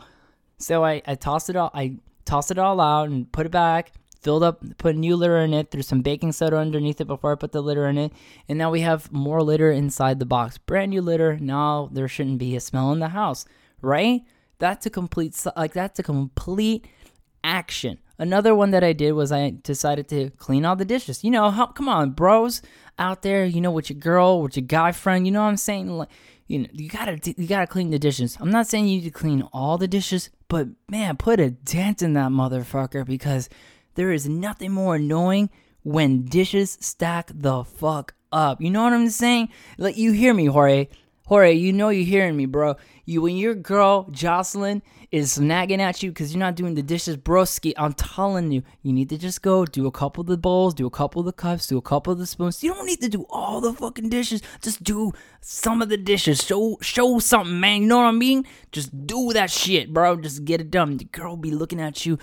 So 0.58 0.84
I, 0.84 1.02
I 1.08 1.16
tossed 1.16 1.50
it 1.50 1.56
all. 1.56 1.72
I 1.74 2.00
tossed 2.26 2.52
it 2.52 2.60
all 2.60 2.82
out 2.82 3.08
and 3.08 3.32
put 3.32 3.46
it 3.46 3.52
back. 3.52 3.94
Filled 4.22 4.44
up, 4.44 4.62
put 4.78 4.96
new 4.96 5.16
litter 5.16 5.38
in 5.38 5.54
it. 5.54 5.72
Threw 5.72 5.82
some 5.82 6.02
baking 6.02 6.34
soda 6.34 6.58
underneath 6.58 7.00
it 7.00 7.08
before 7.08 7.32
I 7.32 7.36
put 7.36 7.54
the 7.54 7.62
litter 7.62 7.88
in 7.88 7.98
it, 7.98 8.12
and 8.48 8.58
now 8.58 8.70
we 8.70 8.82
have 8.82 9.12
more 9.12 9.42
litter 9.42 9.72
inside 9.72 10.20
the 10.20 10.26
box. 10.26 10.58
Brand 10.58 10.92
new 10.92 11.02
litter. 11.02 11.38
Now 11.40 11.90
there 11.92 12.08
shouldn't 12.08 12.38
be 12.38 12.56
a 12.56 12.60
smell 12.60 12.92
in 12.92 13.00
the 13.00 13.10
house, 13.10 13.46
right? 13.82 14.22
That's 14.58 14.86
a 14.86 14.90
complete 14.90 15.42
like 15.56 15.74
that's 15.74 16.00
a 16.00 16.04
complete 16.04 16.86
action. 17.44 18.00
Another 18.18 18.54
one 18.54 18.72
that 18.72 18.84
I 18.84 18.92
did 18.92 19.14
was 19.14 19.32
I 19.32 19.54
decided 19.64 20.10
to 20.10 20.32
clean 20.32 20.66
all 20.66 20.76
the 20.76 20.84
dishes. 20.84 21.24
You 21.24 21.32
know, 21.32 21.50
how, 21.52 21.68
come 21.68 21.88
on, 21.88 22.12
bros 22.12 22.62
out 22.98 23.22
there, 23.22 23.46
you 23.46 23.62
know, 23.62 23.72
with 23.72 23.90
your 23.90 23.98
girl, 23.98 24.42
with 24.42 24.58
your 24.58 24.66
guy 24.66 24.92
friend, 24.92 25.26
you 25.26 25.32
know 25.32 25.42
what 25.42 25.48
I'm 25.48 25.56
saying? 25.56 25.88
Like, 25.88 26.10
you 26.48 26.60
know, 26.60 26.68
you 26.74 26.90
gotta 26.90 27.18
you 27.38 27.48
gotta 27.48 27.68
clean 27.68 27.92
the 27.92 28.00
dishes. 28.00 28.38
I'm 28.42 28.52
not 28.52 28.68
saying 28.68 28.88
you 28.88 28.98
need 28.98 29.06
to 29.06 29.12
clean 29.12 29.48
all 29.54 29.78
the 29.78 29.88
dishes, 29.88 30.30
but 30.50 30.68
man, 30.90 31.16
put 31.16 31.40
a 31.40 31.52
dent 31.52 32.02
in 32.02 32.14
that 32.14 32.32
motherfucker 32.32 33.06
because 33.06 33.48
there 34.00 34.14
is 34.14 34.30
nothing 34.30 34.72
more 34.72 34.96
annoying 34.96 35.50
when 35.84 36.24
dishes 36.24 36.78
stack 36.80 37.30
the 37.34 37.66
fuck 37.66 38.14
up. 38.32 38.62
You 38.62 38.70
know 38.70 38.82
what 38.84 38.94
I'm 38.94 39.10
saying? 39.10 39.50
Like 39.78 39.98
you 39.98 40.14
hear 40.14 40.34
me, 40.34 40.46
Jorge. 40.46 40.88
Jorge, 41.26 41.52
you 41.52 41.74
know 41.74 41.90
you're 41.90 42.06
hearing 42.06 42.38
me, 42.38 42.46
bro. 42.46 42.78
You 43.04 43.22
when 43.22 43.36
your 43.36 43.56
girl 43.56 44.08
Jocelyn 44.10 44.84
is 45.12 45.38
nagging 45.38 45.82
at 45.82 46.02
you 46.02 46.12
because 46.12 46.34
you're 46.34 46.40
not 46.40 46.56
doing 46.56 46.76
the 46.76 46.82
dishes, 46.82 47.18
broski. 47.18 47.74
I'm 47.76 47.92
telling 47.92 48.54
you, 48.54 48.64
you 48.84 48.94
need 48.94 49.10
to 49.10 49.18
just 49.18 49.42
go 49.42 49.66
do 49.66 49.86
a 49.86 49.92
couple 49.92 50.22
of 50.22 50.28
the 50.28 50.38
bowls, 50.38 50.76
do 50.76 50.88
a 50.88 50.90
couple 50.90 51.20
of 51.20 51.26
the 51.26 51.34
cups, 51.34 51.68
do 51.68 51.78
a 51.78 51.82
couple 51.82 52.14
of 52.14 52.20
the 52.20 52.26
spoons. 52.26 52.64
You 52.64 52.74
don't 52.74 52.86
need 52.86 53.02
to 53.02 53.10
do 53.10 53.26
all 53.30 53.60
the 53.60 53.74
fucking 53.74 54.08
dishes. 54.08 54.42
Just 54.62 54.82
do 54.82 55.12
some 55.42 55.82
of 55.82 55.90
the 55.90 55.98
dishes. 55.98 56.42
Show 56.42 56.78
show 56.80 57.20
something, 57.20 57.60
man. 57.60 57.82
You 57.82 57.88
know 57.90 57.98
what 57.98 58.06
I 58.06 58.12
mean? 58.12 58.46
Just 58.72 59.06
do 59.06 59.34
that 59.34 59.52
shit, 59.52 59.94
bro. 59.94 60.16
Just 60.16 60.46
get 60.46 60.62
it 60.62 60.72
done. 60.72 60.96
The 60.96 61.04
girl 61.04 61.36
be 61.36 61.52
looking 61.52 61.82
at 61.82 62.06
you, 62.06 62.18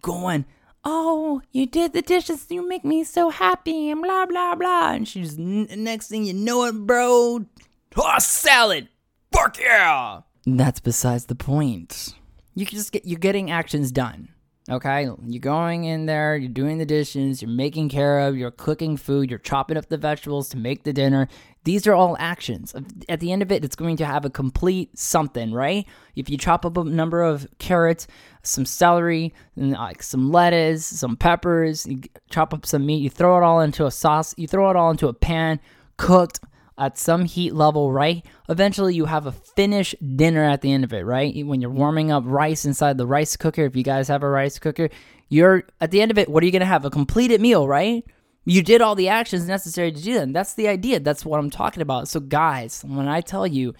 going. 0.00 0.46
Oh, 0.84 1.42
you 1.52 1.66
did 1.66 1.92
the 1.92 2.02
dishes. 2.02 2.46
You 2.48 2.66
make 2.66 2.84
me 2.84 3.04
so 3.04 3.30
happy, 3.30 3.90
and 3.90 4.02
blah 4.02 4.26
blah 4.26 4.54
blah. 4.54 4.92
And 4.92 5.06
she's 5.06 5.38
next 5.38 6.08
thing 6.08 6.24
you 6.24 6.34
know 6.34 6.64
it, 6.64 6.72
bro. 6.86 7.46
Toss 7.90 8.26
salad. 8.26 8.88
Fuck 9.32 9.58
yeah. 9.60 10.20
That's 10.46 10.80
besides 10.80 11.26
the 11.26 11.34
point. 11.34 12.14
You 12.54 12.66
can 12.66 12.78
just 12.78 12.92
get 12.92 13.04
you're 13.04 13.18
getting 13.18 13.50
actions 13.50 13.92
done. 13.92 14.28
Okay, 14.70 15.08
you're 15.24 15.40
going 15.40 15.84
in 15.84 16.04
there, 16.04 16.36
you're 16.36 16.50
doing 16.50 16.76
the 16.76 16.84
dishes, 16.84 17.40
you're 17.40 17.50
making 17.50 17.88
care 17.88 18.20
of, 18.20 18.36
you're 18.36 18.50
cooking 18.50 18.98
food, 18.98 19.30
you're 19.30 19.38
chopping 19.38 19.78
up 19.78 19.88
the 19.88 19.96
vegetables 19.96 20.50
to 20.50 20.58
make 20.58 20.82
the 20.82 20.92
dinner. 20.92 21.26
These 21.64 21.86
are 21.86 21.94
all 21.94 22.18
actions. 22.18 22.74
At 23.08 23.20
the 23.20 23.32
end 23.32 23.40
of 23.40 23.50
it, 23.50 23.64
it's 23.64 23.76
going 23.76 23.96
to 23.96 24.04
have 24.04 24.26
a 24.26 24.30
complete 24.30 24.98
something, 24.98 25.52
right? 25.52 25.86
If 26.16 26.28
you 26.28 26.36
chop 26.36 26.66
up 26.66 26.76
a 26.76 26.84
number 26.84 27.22
of 27.22 27.46
carrots, 27.58 28.06
some 28.42 28.66
celery, 28.66 29.32
like 29.56 30.02
some 30.02 30.30
lettuce, 30.30 30.84
some 30.84 31.16
peppers, 31.16 31.86
you 31.86 32.02
chop 32.28 32.52
up 32.52 32.66
some 32.66 32.84
meat, 32.84 33.00
you 33.00 33.08
throw 33.08 33.38
it 33.38 33.42
all 33.42 33.60
into 33.60 33.86
a 33.86 33.90
sauce, 33.90 34.34
you 34.36 34.46
throw 34.46 34.68
it 34.68 34.76
all 34.76 34.90
into 34.90 35.08
a 35.08 35.14
pan, 35.14 35.60
cooked 35.96 36.40
at 36.78 36.96
some 36.96 37.24
heat 37.24 37.54
level, 37.54 37.92
right? 37.92 38.24
Eventually, 38.48 38.94
you 38.94 39.06
have 39.06 39.26
a 39.26 39.32
finished 39.32 39.96
dinner 40.16 40.44
at 40.44 40.62
the 40.62 40.72
end 40.72 40.84
of 40.84 40.92
it, 40.92 41.04
right? 41.04 41.44
When 41.44 41.60
you're 41.60 41.70
warming 41.70 42.10
up 42.10 42.22
rice 42.26 42.64
inside 42.64 42.96
the 42.96 43.06
rice 43.06 43.36
cooker, 43.36 43.64
if 43.64 43.76
you 43.76 43.82
guys 43.82 44.08
have 44.08 44.22
a 44.22 44.28
rice 44.28 44.58
cooker, 44.58 44.88
you're 45.28 45.64
at 45.80 45.90
the 45.90 46.00
end 46.00 46.10
of 46.10 46.18
it, 46.18 46.28
what 46.28 46.42
are 46.42 46.46
you 46.46 46.52
to 46.58 46.64
have? 46.64 46.84
A 46.84 46.90
completed 46.90 47.40
meal, 47.40 47.66
right? 47.66 48.04
You 48.44 48.62
did 48.62 48.80
all 48.80 48.94
the 48.94 49.08
actions 49.08 49.46
necessary 49.46 49.92
to 49.92 50.02
do 50.02 50.14
that. 50.14 50.32
that's 50.32 50.54
the 50.54 50.68
idea. 50.68 51.00
That's 51.00 51.24
what 51.24 51.38
I'm 51.38 51.50
talking 51.50 51.82
about. 51.82 52.08
So, 52.08 52.20
guys, 52.20 52.82
when 52.86 53.08
I 53.08 53.20
tell 53.20 53.46
you, 53.46 53.74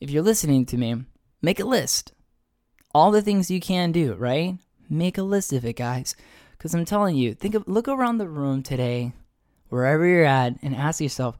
if 0.00 0.10
you're 0.10 0.22
listening 0.22 0.66
to 0.66 0.76
me, 0.76 1.04
make 1.42 1.60
a 1.60 1.64
list. 1.64 2.12
All 2.92 3.12
the 3.12 3.22
things 3.22 3.50
you 3.50 3.60
can 3.60 3.92
do, 3.92 4.14
right? 4.14 4.56
Make 4.88 5.16
a 5.16 5.22
list 5.22 5.52
of 5.52 5.64
it, 5.64 5.76
guys. 5.76 6.16
Because 6.58 6.74
I'm 6.74 6.84
telling 6.84 7.16
you, 7.16 7.34
think 7.34 7.54
of 7.54 7.68
look 7.68 7.86
around 7.86 8.18
the 8.18 8.28
room 8.28 8.62
today, 8.62 9.12
wherever 9.68 10.04
you're 10.04 10.24
at, 10.24 10.54
and 10.60 10.74
ask 10.74 11.00
yourself, 11.00 11.38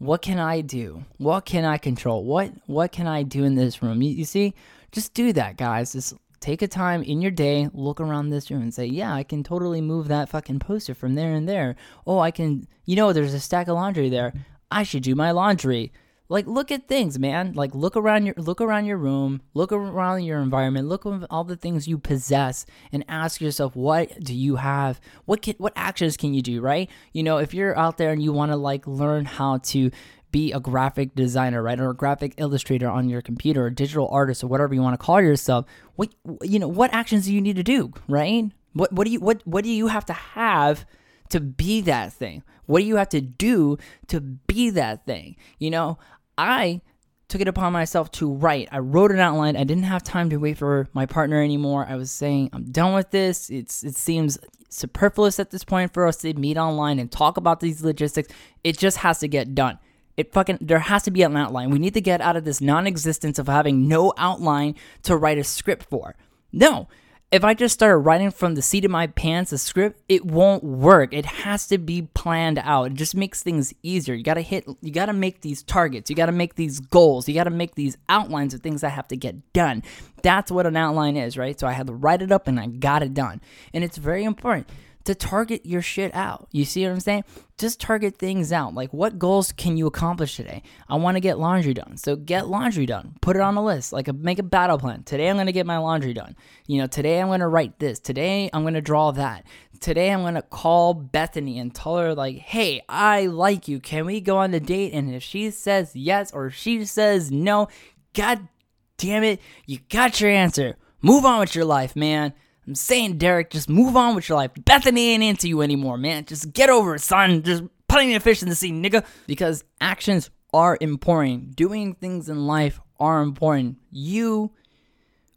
what 0.00 0.22
can 0.22 0.38
I 0.38 0.62
do? 0.62 1.04
What 1.18 1.44
can 1.44 1.66
I 1.66 1.76
control? 1.76 2.24
What 2.24 2.52
what 2.66 2.90
can 2.90 3.06
I 3.06 3.22
do 3.22 3.44
in 3.44 3.54
this 3.54 3.82
room? 3.82 4.00
You, 4.00 4.10
you 4.10 4.24
see, 4.24 4.54
just 4.92 5.12
do 5.12 5.30
that, 5.34 5.58
guys. 5.58 5.92
Just 5.92 6.14
take 6.40 6.62
a 6.62 6.68
time 6.68 7.02
in 7.02 7.20
your 7.20 7.30
day, 7.30 7.68
look 7.74 8.00
around 8.00 8.30
this 8.30 8.50
room 8.50 8.62
and 8.62 8.72
say, 8.72 8.86
"Yeah, 8.86 9.14
I 9.14 9.22
can 9.24 9.44
totally 9.44 9.82
move 9.82 10.08
that 10.08 10.30
fucking 10.30 10.60
poster 10.60 10.94
from 10.94 11.16
there 11.16 11.34
and 11.34 11.46
there." 11.46 11.76
Oh, 12.06 12.18
I 12.18 12.30
can, 12.30 12.66
you 12.86 12.96
know, 12.96 13.12
there's 13.12 13.34
a 13.34 13.40
stack 13.40 13.68
of 13.68 13.74
laundry 13.74 14.08
there. 14.08 14.32
I 14.70 14.84
should 14.84 15.02
do 15.02 15.14
my 15.14 15.32
laundry. 15.32 15.92
Like 16.30 16.46
look 16.46 16.70
at 16.70 16.86
things, 16.86 17.18
man. 17.18 17.52
Like 17.54 17.74
look 17.74 17.96
around 17.96 18.24
your 18.24 18.36
look 18.38 18.60
around 18.60 18.86
your 18.86 18.96
room, 18.96 19.42
look 19.52 19.72
around 19.72 20.22
your 20.22 20.40
environment, 20.40 20.86
look 20.86 21.04
at 21.04 21.26
all 21.28 21.42
the 21.42 21.56
things 21.56 21.88
you 21.88 21.98
possess 21.98 22.64
and 22.92 23.04
ask 23.08 23.40
yourself 23.40 23.74
what 23.74 24.18
do 24.20 24.32
you 24.32 24.56
have? 24.56 25.00
What 25.24 25.42
can 25.42 25.56
what 25.58 25.72
actions 25.74 26.16
can 26.16 26.32
you 26.32 26.40
do, 26.40 26.60
right? 26.60 26.88
You 27.12 27.24
know, 27.24 27.38
if 27.38 27.52
you're 27.52 27.76
out 27.76 27.98
there 27.98 28.12
and 28.12 28.22
you 28.22 28.32
want 28.32 28.52
to 28.52 28.56
like 28.56 28.86
learn 28.86 29.24
how 29.24 29.58
to 29.58 29.90
be 30.30 30.52
a 30.52 30.60
graphic 30.60 31.16
designer, 31.16 31.60
right, 31.64 31.80
or 31.80 31.90
a 31.90 31.96
graphic 31.96 32.34
illustrator 32.36 32.88
on 32.88 33.08
your 33.08 33.20
computer, 33.20 33.66
or 33.66 33.70
digital 33.70 34.08
artist, 34.12 34.44
or 34.44 34.46
whatever 34.46 34.72
you 34.72 34.82
want 34.82 34.94
to 34.94 35.04
call 35.04 35.20
yourself. 35.20 35.66
What 35.96 36.14
you 36.42 36.60
know, 36.60 36.68
what 36.68 36.94
actions 36.94 37.26
do 37.26 37.34
you 37.34 37.40
need 37.40 37.56
to 37.56 37.64
do, 37.64 37.92
right? 38.08 38.44
What 38.72 38.92
what 38.92 39.04
do 39.04 39.10
you 39.10 39.18
what 39.18 39.44
what 39.44 39.64
do 39.64 39.70
you 39.70 39.88
have 39.88 40.06
to 40.06 40.12
have 40.12 40.86
to 41.30 41.40
be 41.40 41.80
that 41.82 42.12
thing? 42.12 42.44
What 42.66 42.80
do 42.80 42.86
you 42.86 42.96
have 42.96 43.08
to 43.08 43.20
do 43.20 43.78
to 44.06 44.20
be 44.20 44.70
that 44.70 45.04
thing? 45.04 45.34
You 45.58 45.70
know, 45.70 45.98
I 46.40 46.80
took 47.28 47.40
it 47.40 47.48
upon 47.48 47.72
myself 47.72 48.10
to 48.12 48.32
write. 48.32 48.68
I 48.72 48.78
wrote 48.78 49.12
an 49.12 49.20
outline. 49.20 49.56
I 49.56 49.64
didn't 49.64 49.84
have 49.84 50.02
time 50.02 50.30
to 50.30 50.36
wait 50.38 50.58
for 50.58 50.88
my 50.94 51.06
partner 51.06 51.42
anymore. 51.42 51.86
I 51.88 51.96
was 51.96 52.10
saying, 52.10 52.50
I'm 52.52 52.64
done 52.64 52.94
with 52.94 53.10
this. 53.10 53.50
It's 53.50 53.84
it 53.84 53.94
seems 53.94 54.38
superfluous 54.70 55.38
at 55.38 55.50
this 55.50 55.64
point 55.64 55.92
for 55.92 56.06
us 56.06 56.16
to 56.18 56.32
meet 56.34 56.56
online 56.56 56.98
and 56.98 57.10
talk 57.10 57.36
about 57.36 57.60
these 57.60 57.82
logistics. 57.82 58.32
It 58.64 58.78
just 58.78 58.98
has 58.98 59.18
to 59.20 59.28
get 59.28 59.54
done. 59.54 59.78
It 60.16 60.32
fucking 60.32 60.58
there 60.60 60.78
has 60.78 61.02
to 61.04 61.10
be 61.10 61.22
an 61.22 61.36
outline. 61.36 61.70
We 61.70 61.78
need 61.78 61.94
to 61.94 62.00
get 62.00 62.20
out 62.20 62.36
of 62.36 62.44
this 62.44 62.60
non-existence 62.60 63.38
of 63.38 63.46
having 63.46 63.86
no 63.86 64.12
outline 64.16 64.74
to 65.02 65.16
write 65.16 65.38
a 65.38 65.44
script 65.44 65.86
for. 65.88 66.16
No, 66.52 66.88
if 67.32 67.44
I 67.44 67.54
just 67.54 67.74
start 67.74 68.02
writing 68.02 68.32
from 68.32 68.56
the 68.56 68.62
seat 68.62 68.84
of 68.84 68.90
my 68.90 69.06
pants 69.06 69.52
a 69.52 69.58
script, 69.58 70.02
it 70.08 70.24
won't 70.24 70.64
work. 70.64 71.14
It 71.14 71.24
has 71.24 71.68
to 71.68 71.78
be 71.78 72.02
planned 72.02 72.58
out. 72.58 72.90
It 72.90 72.94
just 72.94 73.14
makes 73.14 73.40
things 73.42 73.72
easier. 73.84 74.16
You 74.16 74.24
gotta 74.24 74.40
hit, 74.40 74.66
you 74.80 74.90
gotta 74.90 75.12
make 75.12 75.42
these 75.42 75.62
targets. 75.62 76.10
You 76.10 76.16
gotta 76.16 76.32
make 76.32 76.56
these 76.56 76.80
goals. 76.80 77.28
You 77.28 77.34
gotta 77.34 77.50
make 77.50 77.76
these 77.76 77.96
outlines 78.08 78.52
of 78.52 78.62
things 78.62 78.80
that 78.80 78.90
have 78.90 79.06
to 79.08 79.16
get 79.16 79.52
done. 79.52 79.84
That's 80.22 80.50
what 80.50 80.66
an 80.66 80.76
outline 80.76 81.16
is, 81.16 81.38
right? 81.38 81.58
So 81.58 81.68
I 81.68 81.72
had 81.72 81.86
to 81.86 81.94
write 81.94 82.20
it 82.20 82.32
up 82.32 82.48
and 82.48 82.58
I 82.58 82.66
got 82.66 83.02
it 83.02 83.14
done. 83.14 83.40
And 83.72 83.84
it's 83.84 83.96
very 83.96 84.24
important 84.24 84.68
to 85.04 85.14
target 85.14 85.64
your 85.64 85.82
shit 85.82 86.14
out. 86.14 86.48
You 86.52 86.64
see 86.64 86.84
what 86.84 86.92
I'm 86.92 87.00
saying? 87.00 87.24
Just 87.58 87.80
target 87.80 88.18
things 88.18 88.52
out. 88.52 88.74
Like, 88.74 88.92
what 88.92 89.18
goals 89.18 89.52
can 89.52 89.76
you 89.76 89.86
accomplish 89.86 90.36
today? 90.36 90.62
I 90.88 90.96
want 90.96 91.16
to 91.16 91.20
get 91.20 91.38
laundry 91.38 91.74
done. 91.74 91.96
So, 91.96 92.16
get 92.16 92.48
laundry 92.48 92.86
done. 92.86 93.14
Put 93.20 93.36
it 93.36 93.42
on 93.42 93.56
a 93.56 93.64
list. 93.64 93.92
Like, 93.92 94.08
a, 94.08 94.12
make 94.12 94.38
a 94.38 94.42
battle 94.42 94.78
plan. 94.78 95.02
Today, 95.02 95.28
I'm 95.28 95.36
going 95.36 95.46
to 95.46 95.52
get 95.52 95.66
my 95.66 95.78
laundry 95.78 96.12
done. 96.12 96.36
You 96.66 96.80
know, 96.80 96.86
today, 96.86 97.20
I'm 97.20 97.28
going 97.28 97.40
to 97.40 97.48
write 97.48 97.78
this. 97.78 97.98
Today, 97.98 98.50
I'm 98.52 98.62
going 98.62 98.74
to 98.74 98.80
draw 98.80 99.10
that. 99.12 99.44
Today, 99.80 100.10
I'm 100.10 100.22
going 100.22 100.34
to 100.34 100.42
call 100.42 100.94
Bethany 100.94 101.58
and 101.58 101.74
tell 101.74 101.96
her, 101.96 102.14
like, 102.14 102.36
hey, 102.36 102.82
I 102.88 103.26
like 103.26 103.68
you. 103.68 103.80
Can 103.80 104.06
we 104.06 104.20
go 104.20 104.38
on 104.38 104.54
a 104.54 104.60
date? 104.60 104.92
And 104.92 105.14
if 105.14 105.22
she 105.22 105.50
says 105.50 105.94
yes 105.94 106.32
or 106.32 106.50
she 106.50 106.84
says 106.84 107.30
no, 107.30 107.68
God 108.14 108.48
damn 108.96 109.24
it, 109.24 109.40
you 109.66 109.78
got 109.88 110.20
your 110.20 110.30
answer. 110.30 110.76
Move 111.02 111.24
on 111.24 111.40
with 111.40 111.54
your 111.54 111.64
life, 111.64 111.96
man. 111.96 112.34
I'm 112.70 112.76
saying, 112.76 113.18
Derek, 113.18 113.50
just 113.50 113.68
move 113.68 113.96
on 113.96 114.14
with 114.14 114.28
your 114.28 114.38
life. 114.38 114.52
Bethany 114.64 115.10
ain't 115.10 115.24
into 115.24 115.48
you 115.48 115.60
anymore, 115.60 115.98
man. 115.98 116.24
Just 116.24 116.52
get 116.52 116.70
over 116.70 116.94
it, 116.94 117.00
son. 117.00 117.42
Just 117.42 117.64
putting 117.88 118.14
a 118.14 118.20
fish 118.20 118.44
in 118.44 118.48
the 118.48 118.54
sea, 118.54 118.70
nigga. 118.70 119.04
Because 119.26 119.64
actions 119.80 120.30
are 120.54 120.78
important. 120.80 121.56
Doing 121.56 121.94
things 121.94 122.28
in 122.28 122.46
life 122.46 122.78
are 123.00 123.22
important. 123.22 123.78
You, 123.90 124.52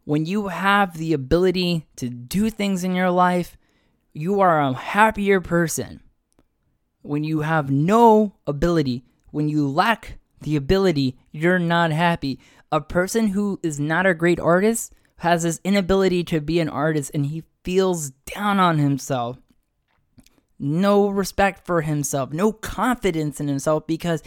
when 0.04 0.28
you 0.28 0.50
have 0.50 0.96
the 0.96 1.14
ability 1.14 1.88
to 1.96 2.08
do 2.08 2.52
things 2.52 2.84
in 2.84 2.94
your 2.94 3.10
life, 3.10 3.58
you 4.14 4.40
are 4.40 4.62
a 4.62 4.74
happier 4.74 5.42
person. 5.42 6.02
When 7.02 7.24
you 7.24 7.40
have 7.40 7.72
no 7.72 8.36
ability, 8.46 9.06
when 9.32 9.50
you 9.50 9.68
lack 9.68 10.20
the 10.42 10.56
ability, 10.56 11.18
you're 11.32 11.58
not 11.58 11.90
happy. 11.90 12.40
A 12.72 12.80
person 12.80 13.30
who 13.30 13.60
is 13.64 13.80
not 13.80 14.06
a 14.06 14.14
great 14.14 14.40
artist 14.40 14.94
has 15.24 15.44
this 15.44 15.62
inability 15.64 16.22
to 16.22 16.42
be 16.42 16.60
an 16.60 16.68
artist 16.68 17.10
and 17.14 17.28
he 17.28 17.44
feels 17.64 18.10
down 18.36 18.60
on 18.60 18.78
himself. 18.78 19.38
No 20.60 21.08
respect 21.08 21.66
for 21.66 21.82
himself, 21.82 22.34
no 22.34 22.52
confidence 22.52 23.40
in 23.40 23.48
himself 23.48 23.88
because 23.88 24.22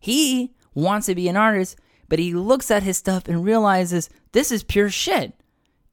he 0.00 0.52
wants 0.74 1.06
to 1.06 1.14
be 1.14 1.28
an 1.28 1.36
artist, 1.36 1.78
but 2.08 2.18
he 2.18 2.34
looks 2.34 2.72
at 2.72 2.82
his 2.82 2.96
stuff 2.96 3.28
and 3.28 3.44
realizes 3.44 4.10
this 4.32 4.50
is 4.50 4.64
pure 4.64 4.90
shit. 4.90 5.32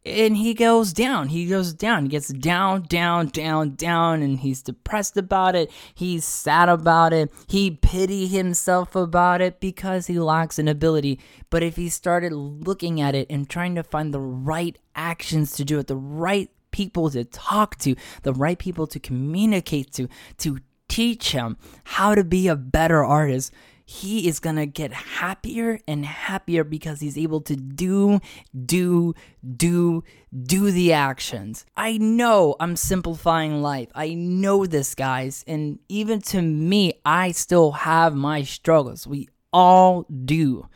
And 0.05 0.37
he 0.37 0.53
goes 0.53 0.93
down. 0.93 1.27
He 1.27 1.45
goes 1.45 1.73
down. 1.73 2.03
He 2.03 2.09
gets 2.09 2.29
down, 2.29 2.83
down, 2.83 3.27
down, 3.27 3.75
down, 3.75 4.21
and 4.21 4.39
he's 4.39 4.63
depressed 4.63 5.17
about 5.17 5.55
it. 5.55 5.69
He's 5.93 6.23
sad 6.23 6.69
about 6.69 7.11
it. 7.11 7.31
He 7.47 7.71
pity 7.71 8.27
himself 8.27 8.95
about 8.95 9.41
it 9.41 9.59
because 9.59 10.07
he 10.07 10.17
lacks 10.17 10.57
an 10.57 10.67
ability. 10.67 11.19
But 11.49 11.63
if 11.63 11.75
he 11.75 11.89
started 11.89 12.31
looking 12.31 13.01
at 13.01 13.13
it 13.13 13.27
and 13.29 13.49
trying 13.49 13.75
to 13.75 13.83
find 13.83 14.13
the 14.13 14.21
right 14.21 14.77
actions 14.95 15.53
to 15.57 15.65
do 15.65 15.79
it, 15.79 15.87
the 15.87 15.97
right 15.97 16.49
people 16.71 17.09
to 17.09 17.25
talk 17.25 17.77
to, 17.79 17.95
the 18.23 18.33
right 18.33 18.57
people 18.57 18.87
to 18.87 18.99
communicate 18.99 19.91
to, 19.93 20.07
to 20.37 20.59
teach 20.87 21.31
him 21.33 21.57
how 21.83 22.15
to 22.15 22.23
be 22.23 22.47
a 22.47 22.55
better 22.55 23.03
artist, 23.03 23.51
he 23.89 24.27
is 24.27 24.39
gonna 24.39 24.67
get 24.67 24.93
happier 24.93 25.79
and 25.87 26.05
happier 26.05 26.63
because 26.63 26.99
he's 26.99 27.17
able 27.17 27.41
to 27.41 27.55
do, 27.55 28.19
do, 28.67 29.15
do, 29.57 30.03
do 30.43 30.69
the 30.69 30.93
actions. 30.93 31.65
I 31.75 31.97
know 31.97 32.55
I'm 32.59 32.75
simplifying 32.75 33.63
life. 33.63 33.89
I 33.95 34.13
know 34.13 34.67
this, 34.67 34.93
guys. 34.93 35.43
And 35.47 35.79
even 35.89 36.21
to 36.21 36.39
me, 36.39 37.01
I 37.03 37.31
still 37.31 37.71
have 37.71 38.13
my 38.13 38.43
struggles. 38.43 39.07
We 39.07 39.27
all 39.51 40.03
do. 40.03 40.67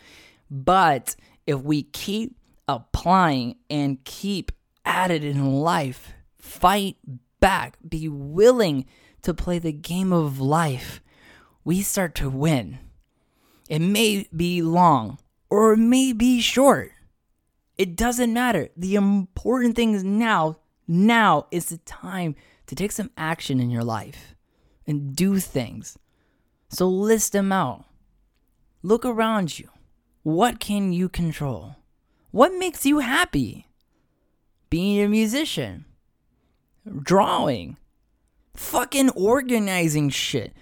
But 0.49 1.15
if 1.45 1.61
we 1.61 1.83
keep 1.83 2.35
applying 2.67 3.57
and 3.69 4.03
keep 4.05 4.51
at 4.85 5.11
it 5.11 5.23
in 5.23 5.53
life, 5.53 6.13
fight 6.39 6.97
back, 7.39 7.77
be 7.87 8.09
willing 8.09 8.85
to 9.21 9.35
play 9.35 9.59
the 9.59 9.71
game 9.71 10.11
of 10.11 10.39
life, 10.39 10.99
we 11.63 11.83
start 11.83 12.15
to 12.15 12.31
win. 12.31 12.79
It 13.69 13.79
may 13.79 14.27
be 14.35 14.61
long 14.61 15.19
or 15.49 15.73
it 15.73 15.77
may 15.77 16.13
be 16.13 16.41
short. 16.41 16.91
It 17.77 17.95
doesn't 17.95 18.33
matter. 18.33 18.69
The 18.77 18.95
important 18.95 19.75
thing 19.75 19.93
is 19.93 20.03
now, 20.03 20.57
now 20.87 21.47
is 21.51 21.67
the 21.67 21.77
time 21.79 22.35
to 22.67 22.75
take 22.75 22.91
some 22.91 23.11
action 23.17 23.59
in 23.59 23.69
your 23.69 23.83
life 23.83 24.35
and 24.85 25.15
do 25.15 25.39
things. 25.39 25.97
So 26.69 26.87
list 26.87 27.33
them 27.33 27.51
out. 27.51 27.85
Look 28.81 29.05
around 29.05 29.59
you. 29.59 29.69
What 30.23 30.59
can 30.59 30.93
you 30.93 31.09
control? 31.09 31.75
What 32.31 32.53
makes 32.53 32.85
you 32.85 32.99
happy? 32.99 33.67
Being 34.69 35.03
a 35.03 35.07
musician, 35.07 35.85
drawing, 37.01 37.77
fucking 38.55 39.11
organizing 39.11 40.09
shit. 40.09 40.53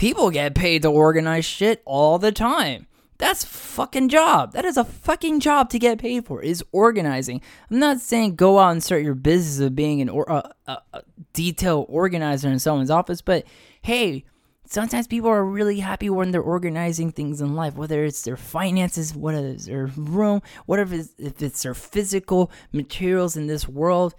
People 0.00 0.30
get 0.30 0.54
paid 0.54 0.80
to 0.80 0.88
organize 0.88 1.44
shit 1.44 1.82
all 1.84 2.18
the 2.18 2.32
time. 2.32 2.86
That's 3.18 3.44
fucking 3.44 4.08
job. 4.08 4.54
That 4.54 4.64
is 4.64 4.78
a 4.78 4.84
fucking 4.84 5.40
job 5.40 5.68
to 5.68 5.78
get 5.78 5.98
paid 5.98 6.24
for. 6.24 6.40
Is 6.40 6.64
organizing. 6.72 7.42
I'm 7.70 7.78
not 7.78 8.00
saying 8.00 8.36
go 8.36 8.58
out 8.58 8.70
and 8.70 8.82
start 8.82 9.02
your 9.02 9.14
business 9.14 9.62
of 9.62 9.76
being 9.76 10.00
an 10.00 10.08
or, 10.08 10.32
uh, 10.32 10.48
a, 10.66 10.78
a 10.94 11.02
detail 11.34 11.84
organizer 11.86 12.48
in 12.48 12.58
someone's 12.58 12.90
office, 12.90 13.20
but 13.20 13.44
hey, 13.82 14.24
sometimes 14.64 15.06
people 15.06 15.28
are 15.28 15.44
really 15.44 15.80
happy 15.80 16.08
when 16.08 16.30
they're 16.30 16.40
organizing 16.40 17.12
things 17.12 17.42
in 17.42 17.54
life, 17.54 17.74
whether 17.74 18.02
it's 18.02 18.22
their 18.22 18.38
finances, 18.38 19.14
whether 19.14 19.48
it's 19.48 19.66
their 19.66 19.88
room, 19.98 20.40
whatever 20.64 20.94
if 20.94 21.42
it's 21.42 21.62
their 21.62 21.74
physical 21.74 22.50
materials 22.72 23.36
in 23.36 23.48
this 23.48 23.68
world. 23.68 24.14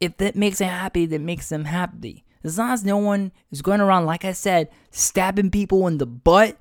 If 0.00 0.18
that 0.18 0.36
makes 0.36 0.58
them 0.58 0.68
happy, 0.68 1.06
that 1.06 1.22
makes 1.22 1.48
them 1.48 1.64
happy. 1.64 2.26
As 2.44 2.58
long 2.58 2.70
as 2.70 2.84
no 2.84 2.96
one 2.96 3.32
is 3.50 3.62
going 3.62 3.80
around, 3.80 4.06
like 4.06 4.24
I 4.24 4.32
said, 4.32 4.68
stabbing 4.90 5.50
people 5.50 5.86
in 5.86 5.98
the 5.98 6.06
butt, 6.06 6.56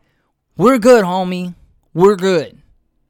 we're 0.58 0.80
good, 0.80 1.06
homie. 1.06 1.56
We're 1.94 2.16
good. 2.16 2.62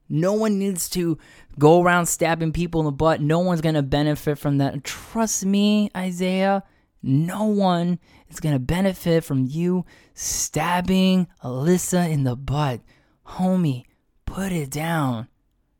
No 0.09 0.33
one 0.33 0.59
needs 0.59 0.89
to 0.91 1.17
go 1.59 1.81
around 1.81 2.05
stabbing 2.05 2.53
people 2.53 2.81
in 2.81 2.85
the 2.85 2.91
butt. 2.91 3.21
No 3.21 3.39
one's 3.39 3.61
going 3.61 3.75
to 3.75 3.83
benefit 3.83 4.37
from 4.37 4.57
that. 4.59 4.83
Trust 4.83 5.45
me, 5.45 5.89
Isaiah. 5.95 6.63
No 7.01 7.45
one 7.45 7.99
is 8.29 8.39
going 8.39 8.53
to 8.53 8.59
benefit 8.59 9.23
from 9.23 9.45
you 9.45 9.85
stabbing 10.13 11.27
Alyssa 11.43 12.09
in 12.09 12.23
the 12.23 12.35
butt. 12.35 12.81
Homie, 13.25 13.85
put 14.25 14.51
it 14.51 14.69
down 14.69 15.27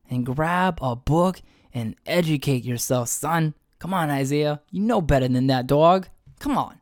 and 0.10 0.26
grab 0.26 0.80
a 0.82 0.96
book 0.96 1.42
and 1.74 1.96
educate 2.06 2.64
yourself, 2.64 3.10
son. 3.10 3.54
Come 3.80 3.94
on, 3.94 4.10
Isaiah. 4.10 4.62
You 4.72 4.82
know 4.82 5.02
better 5.02 5.28
than 5.28 5.48
that, 5.48 5.68
dog. 5.68 6.08
Come 6.40 6.58
on. 6.58 6.77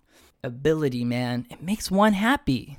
Ability, 0.46 1.04
man. 1.04 1.48
It 1.50 1.64
makes 1.64 1.90
one 1.90 2.14
happy. 2.14 2.78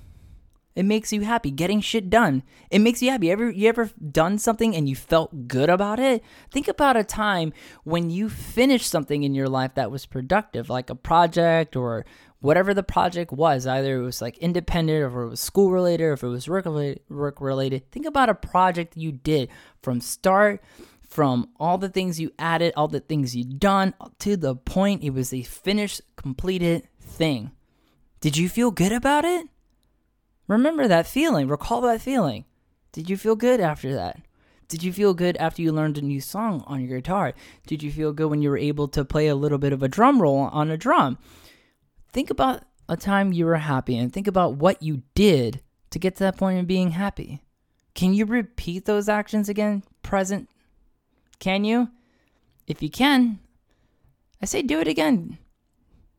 It 0.76 0.84
makes 0.84 1.12
you 1.12 1.22
happy 1.22 1.50
getting 1.50 1.80
shit 1.80 2.10
done. 2.10 2.42
It 2.70 2.80
makes 2.80 3.02
you 3.02 3.10
happy. 3.10 3.30
Ever 3.30 3.50
you 3.50 3.68
ever 3.68 3.90
done 4.10 4.38
something 4.38 4.76
and 4.76 4.88
you 4.88 4.94
felt 4.94 5.48
good 5.48 5.70
about 5.70 5.98
it? 5.98 6.22
Think 6.50 6.68
about 6.68 6.96
a 6.96 7.02
time 7.02 7.52
when 7.84 8.10
you 8.10 8.28
finished 8.28 8.88
something 8.88 9.22
in 9.22 9.34
your 9.34 9.48
life 9.48 9.74
that 9.74 9.90
was 9.90 10.06
productive, 10.06 10.68
like 10.68 10.90
a 10.90 10.94
project 10.94 11.74
or 11.74 12.04
whatever 12.40 12.74
the 12.74 12.82
project 12.82 13.32
was. 13.32 13.66
Either 13.66 13.96
it 13.96 14.04
was 14.04 14.20
like 14.20 14.36
independent 14.38 15.02
or 15.02 15.22
it 15.22 15.30
was 15.30 15.40
school 15.40 15.72
related 15.72 16.04
or 16.04 16.12
if 16.12 16.22
it 16.22 16.28
was 16.28 16.46
work 16.46 16.66
work 17.08 17.40
related. 17.40 17.90
Think 17.90 18.06
about 18.06 18.28
a 18.28 18.34
project 18.34 18.96
you 18.96 19.12
did 19.12 19.48
from 19.82 20.00
start 20.00 20.62
from 21.08 21.48
all 21.58 21.78
the 21.78 21.88
things 21.88 22.20
you 22.20 22.30
added, 22.38 22.74
all 22.76 22.88
the 22.88 23.00
things 23.00 23.34
you 23.34 23.44
done 23.44 23.94
to 24.18 24.36
the 24.36 24.54
point 24.54 25.02
it 25.02 25.10
was 25.10 25.32
a 25.32 25.42
finished, 25.42 26.02
completed 26.16 26.86
thing. 27.00 27.52
Did 28.26 28.36
you 28.36 28.48
feel 28.48 28.72
good 28.72 28.90
about 28.90 29.24
it? 29.24 29.46
Remember 30.48 30.88
that 30.88 31.06
feeling. 31.06 31.46
Recall 31.46 31.80
that 31.82 32.00
feeling. 32.00 32.44
Did 32.90 33.08
you 33.08 33.16
feel 33.16 33.36
good 33.36 33.60
after 33.60 33.94
that? 33.94 34.20
Did 34.66 34.82
you 34.82 34.92
feel 34.92 35.14
good 35.14 35.36
after 35.36 35.62
you 35.62 35.70
learned 35.70 35.96
a 35.96 36.02
new 36.02 36.20
song 36.20 36.64
on 36.66 36.80
your 36.80 36.98
guitar? 36.98 37.34
Did 37.68 37.84
you 37.84 37.92
feel 37.92 38.12
good 38.12 38.28
when 38.28 38.42
you 38.42 38.50
were 38.50 38.58
able 38.58 38.88
to 38.88 39.04
play 39.04 39.28
a 39.28 39.36
little 39.36 39.58
bit 39.58 39.72
of 39.72 39.80
a 39.80 39.86
drum 39.86 40.20
roll 40.20 40.38
on 40.38 40.72
a 40.72 40.76
drum? 40.76 41.18
Think 42.12 42.28
about 42.28 42.64
a 42.88 42.96
time 42.96 43.32
you 43.32 43.46
were 43.46 43.58
happy 43.58 43.96
and 43.96 44.12
think 44.12 44.26
about 44.26 44.54
what 44.54 44.82
you 44.82 45.02
did 45.14 45.60
to 45.90 46.00
get 46.00 46.16
to 46.16 46.24
that 46.24 46.36
point 46.36 46.58
of 46.58 46.66
being 46.66 46.90
happy. 46.90 47.44
Can 47.94 48.12
you 48.12 48.24
repeat 48.24 48.86
those 48.86 49.08
actions 49.08 49.48
again, 49.48 49.84
present? 50.02 50.50
Can 51.38 51.62
you? 51.62 51.90
If 52.66 52.82
you 52.82 52.90
can, 52.90 53.38
I 54.42 54.46
say 54.46 54.62
do 54.62 54.80
it 54.80 54.88
again. 54.88 55.38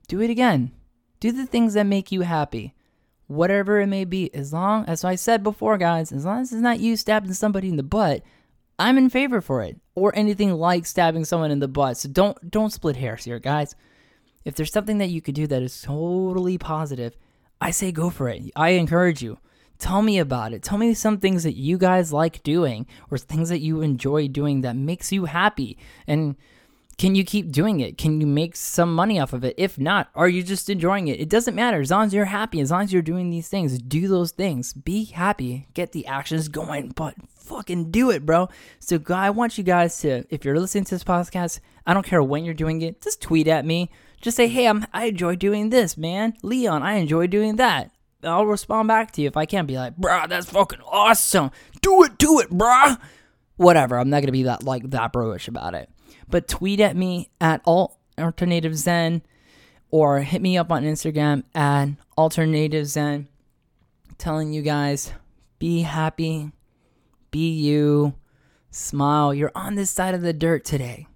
Do 0.07 0.21
it 0.21 0.29
again. 0.29 0.71
Do 1.19 1.31
the 1.31 1.45
things 1.45 1.73
that 1.73 1.85
make 1.85 2.11
you 2.11 2.21
happy 2.21 2.73
whatever 3.27 3.79
it 3.79 3.87
may 3.87 4.05
be, 4.05 4.33
as 4.33 4.51
long 4.51 4.85
as 4.85 5.03
I 5.03 5.15
said 5.15 5.43
before, 5.43 5.77
guys, 5.77 6.11
as 6.11 6.25
long 6.25 6.41
as 6.41 6.51
it's 6.51 6.61
not 6.61 6.79
you 6.79 6.95
stabbing 6.95 7.33
somebody 7.33 7.69
in 7.69 7.75
the 7.75 7.83
butt, 7.83 8.23
I'm 8.79 8.97
in 8.97 9.09
favor 9.09 9.41
for 9.41 9.61
it. 9.63 9.79
Or 9.95 10.15
anything 10.15 10.53
like 10.53 10.85
stabbing 10.85 11.25
someone 11.25 11.51
in 11.51 11.59
the 11.59 11.67
butt. 11.67 11.97
So 11.97 12.09
don't 12.09 12.49
don't 12.49 12.71
split 12.71 12.95
hairs 12.95 13.25
here, 13.25 13.39
guys. 13.39 13.75
If 14.45 14.55
there's 14.55 14.71
something 14.71 14.99
that 14.99 15.09
you 15.09 15.21
could 15.21 15.35
do 15.35 15.47
that 15.47 15.63
is 15.63 15.81
totally 15.81 16.57
positive, 16.57 17.17
I 17.59 17.71
say 17.71 17.91
go 17.91 18.09
for 18.09 18.29
it. 18.29 18.43
I 18.55 18.69
encourage 18.69 19.21
you. 19.21 19.39
Tell 19.79 20.01
me 20.01 20.19
about 20.19 20.53
it. 20.53 20.63
Tell 20.63 20.77
me 20.77 20.93
some 20.93 21.19
things 21.19 21.43
that 21.43 21.55
you 21.55 21.77
guys 21.77 22.13
like 22.13 22.41
doing 22.43 22.87
or 23.11 23.17
things 23.17 23.49
that 23.49 23.59
you 23.59 23.81
enjoy 23.81 24.27
doing 24.27 24.61
that 24.61 24.75
makes 24.75 25.11
you 25.11 25.25
happy. 25.25 25.77
And 26.07 26.35
can 26.97 27.13
you 27.13 27.23
keep 27.23 27.51
doing 27.51 27.79
it? 27.79 27.95
Can 27.95 28.19
you 28.19 28.25
make 28.25 28.55
some 28.55 28.93
money 28.93 29.19
off 29.19 29.31
of 29.31 29.43
it? 29.43 29.53
If 29.55 29.77
not, 29.77 30.09
are 30.15 30.27
you 30.27 30.41
just 30.41 30.67
enjoying 30.67 31.07
it? 31.07 31.19
It 31.19 31.29
doesn't 31.29 31.53
matter. 31.53 31.79
As 31.79 31.91
long 31.91 32.07
as 32.07 32.13
you're 32.13 32.25
happy, 32.25 32.59
as 32.59 32.71
long 32.71 32.81
as 32.81 32.91
you're 32.91 33.03
doing 33.03 33.29
these 33.29 33.47
things, 33.47 33.77
do 33.77 34.07
those 34.07 34.31
things. 34.31 34.73
Be 34.73 35.05
happy. 35.05 35.67
Get 35.75 35.91
the 35.91 36.07
actions 36.07 36.47
going, 36.47 36.89
but 36.89 37.13
fucking 37.29 37.91
do 37.91 38.09
it, 38.09 38.25
bro. 38.25 38.49
So, 38.79 38.99
I 39.09 39.29
want 39.29 39.59
you 39.59 39.63
guys 39.63 39.99
to, 39.99 40.23
if 40.31 40.43
you're 40.43 40.59
listening 40.59 40.85
to 40.85 40.95
this 40.95 41.03
podcast, 41.03 41.59
I 41.85 41.93
don't 41.93 42.05
care 42.05 42.23
when 42.23 42.43
you're 42.43 42.55
doing 42.55 42.81
it, 42.81 42.99
just 43.01 43.21
tweet 43.21 43.47
at 43.47 43.63
me. 43.63 43.91
Just 44.19 44.35
say, 44.35 44.47
hey, 44.47 44.67
I'm, 44.67 44.87
I 44.91 45.05
enjoy 45.05 45.35
doing 45.35 45.69
this, 45.69 45.97
man. 45.97 46.33
Leon, 46.41 46.81
I 46.81 46.93
enjoy 46.93 47.27
doing 47.27 47.57
that. 47.57 47.91
I'll 48.23 48.47
respond 48.47 48.87
back 48.87 49.11
to 49.11 49.21
you 49.21 49.27
if 49.27 49.37
I 49.37 49.45
can. 49.45 49.67
Be 49.67 49.77
like, 49.77 49.95
bruh, 49.95 50.27
that's 50.27 50.49
fucking 50.49 50.81
awesome. 50.81 51.51
Do 51.81 52.03
it, 52.03 52.17
do 52.17 52.39
it, 52.39 52.49
bruh. 52.49 52.99
Whatever. 53.57 53.99
I'm 53.99 54.09
not 54.09 54.21
gonna 54.21 54.31
be 54.31 54.43
that 54.43 54.63
like 54.63 54.89
that 54.89 55.13
broish 55.13 55.47
about 55.47 55.75
it 55.75 55.89
but 56.29 56.47
tweet 56.47 56.79
at 56.79 56.95
me 56.95 57.29
at 57.39 57.65
alternative 57.65 58.75
zen 58.75 59.21
or 59.89 60.19
hit 60.19 60.41
me 60.41 60.57
up 60.57 60.71
on 60.71 60.83
Instagram 60.83 61.43
at 61.55 61.89
alternative 62.17 62.87
zen 62.87 63.27
telling 64.17 64.51
you 64.51 64.61
guys 64.61 65.13
be 65.59 65.81
happy, 65.81 66.51
be 67.31 67.49
you, 67.49 68.13
smile. 68.69 69.33
You're 69.33 69.51
on 69.55 69.75
this 69.75 69.89
side 69.89 70.13
of 70.13 70.21
the 70.21 70.33
dirt 70.33 70.65
today. 70.65 71.07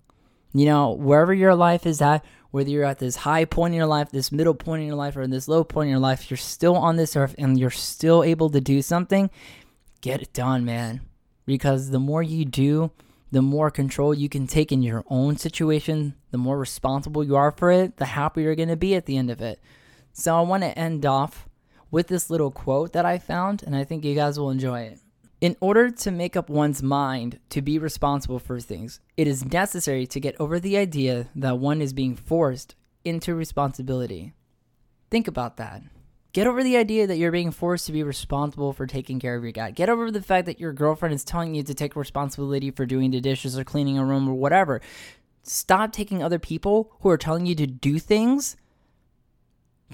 You 0.53 0.65
know, 0.65 0.91
wherever 0.91 1.33
your 1.33 1.55
life 1.55 1.85
is 1.85 2.01
at, 2.01 2.25
whether 2.51 2.69
you're 2.69 2.83
at 2.85 2.99
this 2.99 3.17
high 3.17 3.45
point 3.45 3.73
in 3.73 3.77
your 3.77 3.87
life, 3.87 4.11
this 4.11 4.31
middle 4.31 4.53
point 4.53 4.81
in 4.81 4.87
your 4.87 4.97
life, 4.97 5.15
or 5.15 5.25
this 5.25 5.47
low 5.47 5.63
point 5.63 5.87
in 5.87 5.91
your 5.91 5.99
life, 5.99 6.29
you're 6.29 6.37
still 6.37 6.75
on 6.75 6.97
this 6.97 7.15
earth 7.15 7.35
and 7.37 7.57
you're 7.57 7.69
still 7.69 8.23
able 8.23 8.49
to 8.49 8.59
do 8.59 8.81
something. 8.81 9.29
Get 10.01 10.21
it 10.21 10.33
done, 10.33 10.65
man. 10.65 11.01
Because 11.45 11.89
the 11.89 11.99
more 11.99 12.21
you 12.21 12.43
do, 12.45 12.91
the 13.31 13.41
more 13.41 13.71
control 13.71 14.13
you 14.13 14.27
can 14.27 14.45
take 14.45 14.71
in 14.71 14.83
your 14.83 15.03
own 15.07 15.37
situation, 15.37 16.15
the 16.31 16.37
more 16.37 16.59
responsible 16.59 17.23
you 17.23 17.35
are 17.35 17.51
for 17.51 17.71
it, 17.71 17.97
the 17.97 18.05
happier 18.05 18.45
you're 18.45 18.55
going 18.55 18.69
to 18.69 18.75
be 18.75 18.93
at 18.95 19.05
the 19.05 19.17
end 19.17 19.31
of 19.31 19.41
it. 19.41 19.59
So 20.13 20.37
I 20.37 20.41
want 20.41 20.63
to 20.63 20.77
end 20.77 21.05
off 21.05 21.47
with 21.89 22.07
this 22.07 22.29
little 22.29 22.51
quote 22.51 22.93
that 22.93 23.05
I 23.05 23.17
found, 23.17 23.63
and 23.63 23.75
I 23.75 23.83
think 23.83 24.03
you 24.03 24.15
guys 24.15 24.37
will 24.37 24.49
enjoy 24.49 24.81
it. 24.81 24.99
In 25.39 25.55
order 25.59 25.89
to 25.89 26.11
make 26.11 26.35
up 26.35 26.49
one's 26.49 26.83
mind 26.83 27.39
to 27.49 27.61
be 27.61 27.79
responsible 27.79 28.37
for 28.37 28.59
things, 28.59 28.99
it 29.17 29.27
is 29.27 29.45
necessary 29.45 30.05
to 30.07 30.19
get 30.19 30.39
over 30.39 30.59
the 30.59 30.77
idea 30.77 31.27
that 31.35 31.57
one 31.57 31.81
is 31.81 31.93
being 31.93 32.15
forced 32.15 32.75
into 33.03 33.33
responsibility. 33.33 34.33
Think 35.09 35.27
about 35.27 35.57
that. 35.57 35.81
Get 36.33 36.47
over 36.47 36.63
the 36.63 36.77
idea 36.77 37.07
that 37.07 37.17
you're 37.17 37.31
being 37.31 37.51
forced 37.51 37.85
to 37.87 37.91
be 37.91 38.03
responsible 38.03 38.71
for 38.71 38.87
taking 38.87 39.19
care 39.19 39.35
of 39.35 39.43
your 39.43 39.51
cat. 39.51 39.75
Get 39.75 39.89
over 39.89 40.09
the 40.09 40.21
fact 40.21 40.45
that 40.45 40.61
your 40.61 40.71
girlfriend 40.71 41.13
is 41.13 41.25
telling 41.25 41.55
you 41.55 41.63
to 41.63 41.73
take 41.73 41.95
responsibility 41.95 42.71
for 42.71 42.85
doing 42.85 43.11
the 43.11 43.19
dishes 43.19 43.59
or 43.59 43.65
cleaning 43.65 43.97
a 43.97 44.05
room 44.05 44.29
or 44.29 44.33
whatever. 44.33 44.79
Stop 45.43 45.91
taking 45.91 46.23
other 46.23 46.39
people 46.39 46.93
who 47.01 47.09
are 47.09 47.17
telling 47.17 47.45
you 47.45 47.55
to 47.55 47.67
do 47.67 47.99
things. 47.99 48.55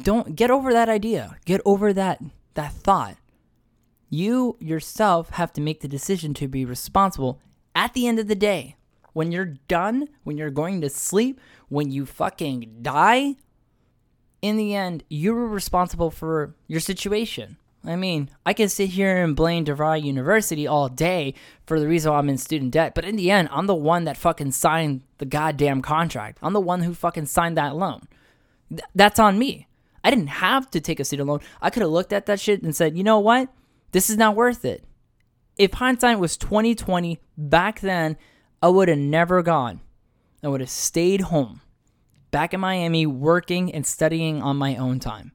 Don't 0.04 0.36
get 0.36 0.52
over 0.52 0.72
that 0.74 0.90
idea. 0.90 1.38
Get 1.46 1.62
over 1.66 1.92
that 1.94 2.22
that 2.54 2.72
thought. 2.72 3.18
You 4.10 4.58
yourself 4.60 5.32
have 5.32 5.52
to 5.54 5.62
make 5.62 5.82
the 5.82 5.88
decision 5.88 6.34
to 6.36 6.48
be 6.48 6.66
responsible 6.66 7.42
at 7.76 7.94
the 7.94 8.08
end 8.08 8.20
of 8.20 8.28
the 8.28 8.36
day. 8.36 8.76
When 9.14 9.32
you're 9.32 9.56
done, 9.68 10.10
when 10.24 10.38
you're 10.38 10.52
going 10.52 10.82
to 10.82 10.90
sleep, 10.90 11.42
when 11.70 11.92
you 11.92 12.06
fucking 12.06 12.80
die, 12.84 13.38
in 14.42 14.58
the 14.58 14.76
end, 14.76 15.04
you 15.10 15.34
were 15.34 15.48
responsible 15.48 16.12
for 16.12 16.56
your 16.68 16.80
situation. 16.80 17.58
I 17.86 17.96
mean, 17.96 18.30
I 18.46 18.54
can 18.54 18.70
sit 18.70 18.90
here 18.90 19.24
and 19.24 19.36
blame 19.36 19.66
DeVry 19.66 20.04
University 20.04 20.68
all 20.68 20.90
day 20.90 21.34
for 21.66 21.80
the 21.80 21.88
reason 21.88 22.12
I'm 22.12 22.30
in 22.30 22.38
student 22.38 22.72
debt, 22.72 22.94
but 22.94 23.06
in 23.06 23.16
the 23.16 23.32
end, 23.32 23.50
I'm 23.52 23.68
the 23.68 23.76
one 23.76 24.04
that 24.04 24.18
fucking 24.18 24.52
signed 24.52 25.04
the 25.20 25.26
goddamn 25.26 25.82
contract. 25.82 26.38
I'm 26.42 26.54
the 26.54 26.60
one 26.60 26.82
who 26.82 26.94
fucking 26.94 27.28
signed 27.28 27.58
that 27.58 27.76
loan. 27.76 28.08
Th- 28.70 28.82
that's 28.94 29.20
on 29.20 29.40
me. 29.40 29.68
I 30.04 30.10
didn't 30.10 30.28
have 30.28 30.70
to 30.72 30.82
take 30.82 31.00
a 31.00 31.06
student 31.06 31.30
loan. 31.30 31.40
I 31.62 31.70
could 31.70 31.82
have 31.82 31.92
looked 31.92 32.14
at 32.14 32.26
that 32.26 32.40
shit 32.40 32.62
and 32.62 32.76
said, 32.76 32.98
you 32.98 33.04
know 33.04 33.20
what? 33.20 33.50
This 33.92 34.10
is 34.10 34.18
not 34.18 34.36
worth 34.36 34.66
it. 34.66 34.84
If 35.58 35.74
hindsight 35.74 36.20
was 36.20 36.38
2020 36.38 37.20
back 37.38 37.80
then, 37.80 38.18
I 38.62 38.68
would 38.68 38.90
have 38.90 38.98
never 38.98 39.42
gone. 39.42 39.82
I 40.44 40.50
would 40.50 40.62
have 40.62 40.70
stayed 40.70 41.22
home, 41.22 41.62
back 42.32 42.54
in 42.54 42.60
Miami, 42.60 43.06
working 43.06 43.74
and 43.74 43.86
studying 43.86 44.42
on 44.42 44.58
my 44.58 44.76
own 44.76 45.00
time. 45.00 45.32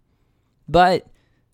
But 0.69 1.07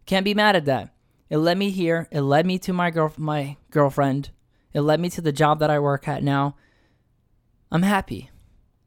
can't 0.06 0.24
be 0.24 0.34
mad 0.34 0.56
at 0.56 0.64
that. 0.66 0.94
It 1.30 1.38
led 1.38 1.58
me 1.58 1.70
here. 1.70 2.08
It 2.10 2.22
led 2.22 2.46
me 2.46 2.58
to 2.60 2.72
my 2.72 2.90
girl, 2.90 3.12
my 3.16 3.56
girlfriend. 3.70 4.30
It 4.72 4.80
led 4.80 5.00
me 5.00 5.10
to 5.10 5.20
the 5.20 5.32
job 5.32 5.60
that 5.60 5.70
I 5.70 5.78
work 5.78 6.08
at 6.08 6.22
now. 6.22 6.56
I'm 7.70 7.82
happy, 7.82 8.30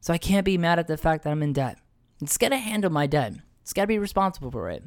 so 0.00 0.12
I 0.12 0.18
can't 0.18 0.44
be 0.44 0.58
mad 0.58 0.78
at 0.78 0.88
the 0.88 0.96
fact 0.96 1.24
that 1.24 1.30
I'm 1.30 1.42
in 1.42 1.52
debt. 1.52 1.78
It's 2.20 2.38
gotta 2.38 2.56
handle 2.56 2.90
my 2.90 3.06
debt. 3.06 3.34
It's 3.62 3.72
gotta 3.72 3.86
be 3.86 3.98
responsible 3.98 4.50
for 4.50 4.70
it. 4.70 4.82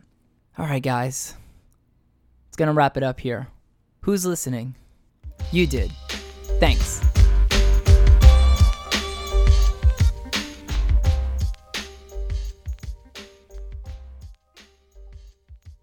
All 0.57 0.65
right, 0.65 0.83
guys. 0.83 1.35
It's 2.47 2.57
gonna 2.57 2.73
wrap 2.73 2.97
it 2.97 3.03
up 3.03 3.19
here. 3.19 3.47
Who's 4.01 4.25
listening? 4.25 4.75
You 5.51 5.67
did. 5.67 5.91
Thanks. 6.59 7.01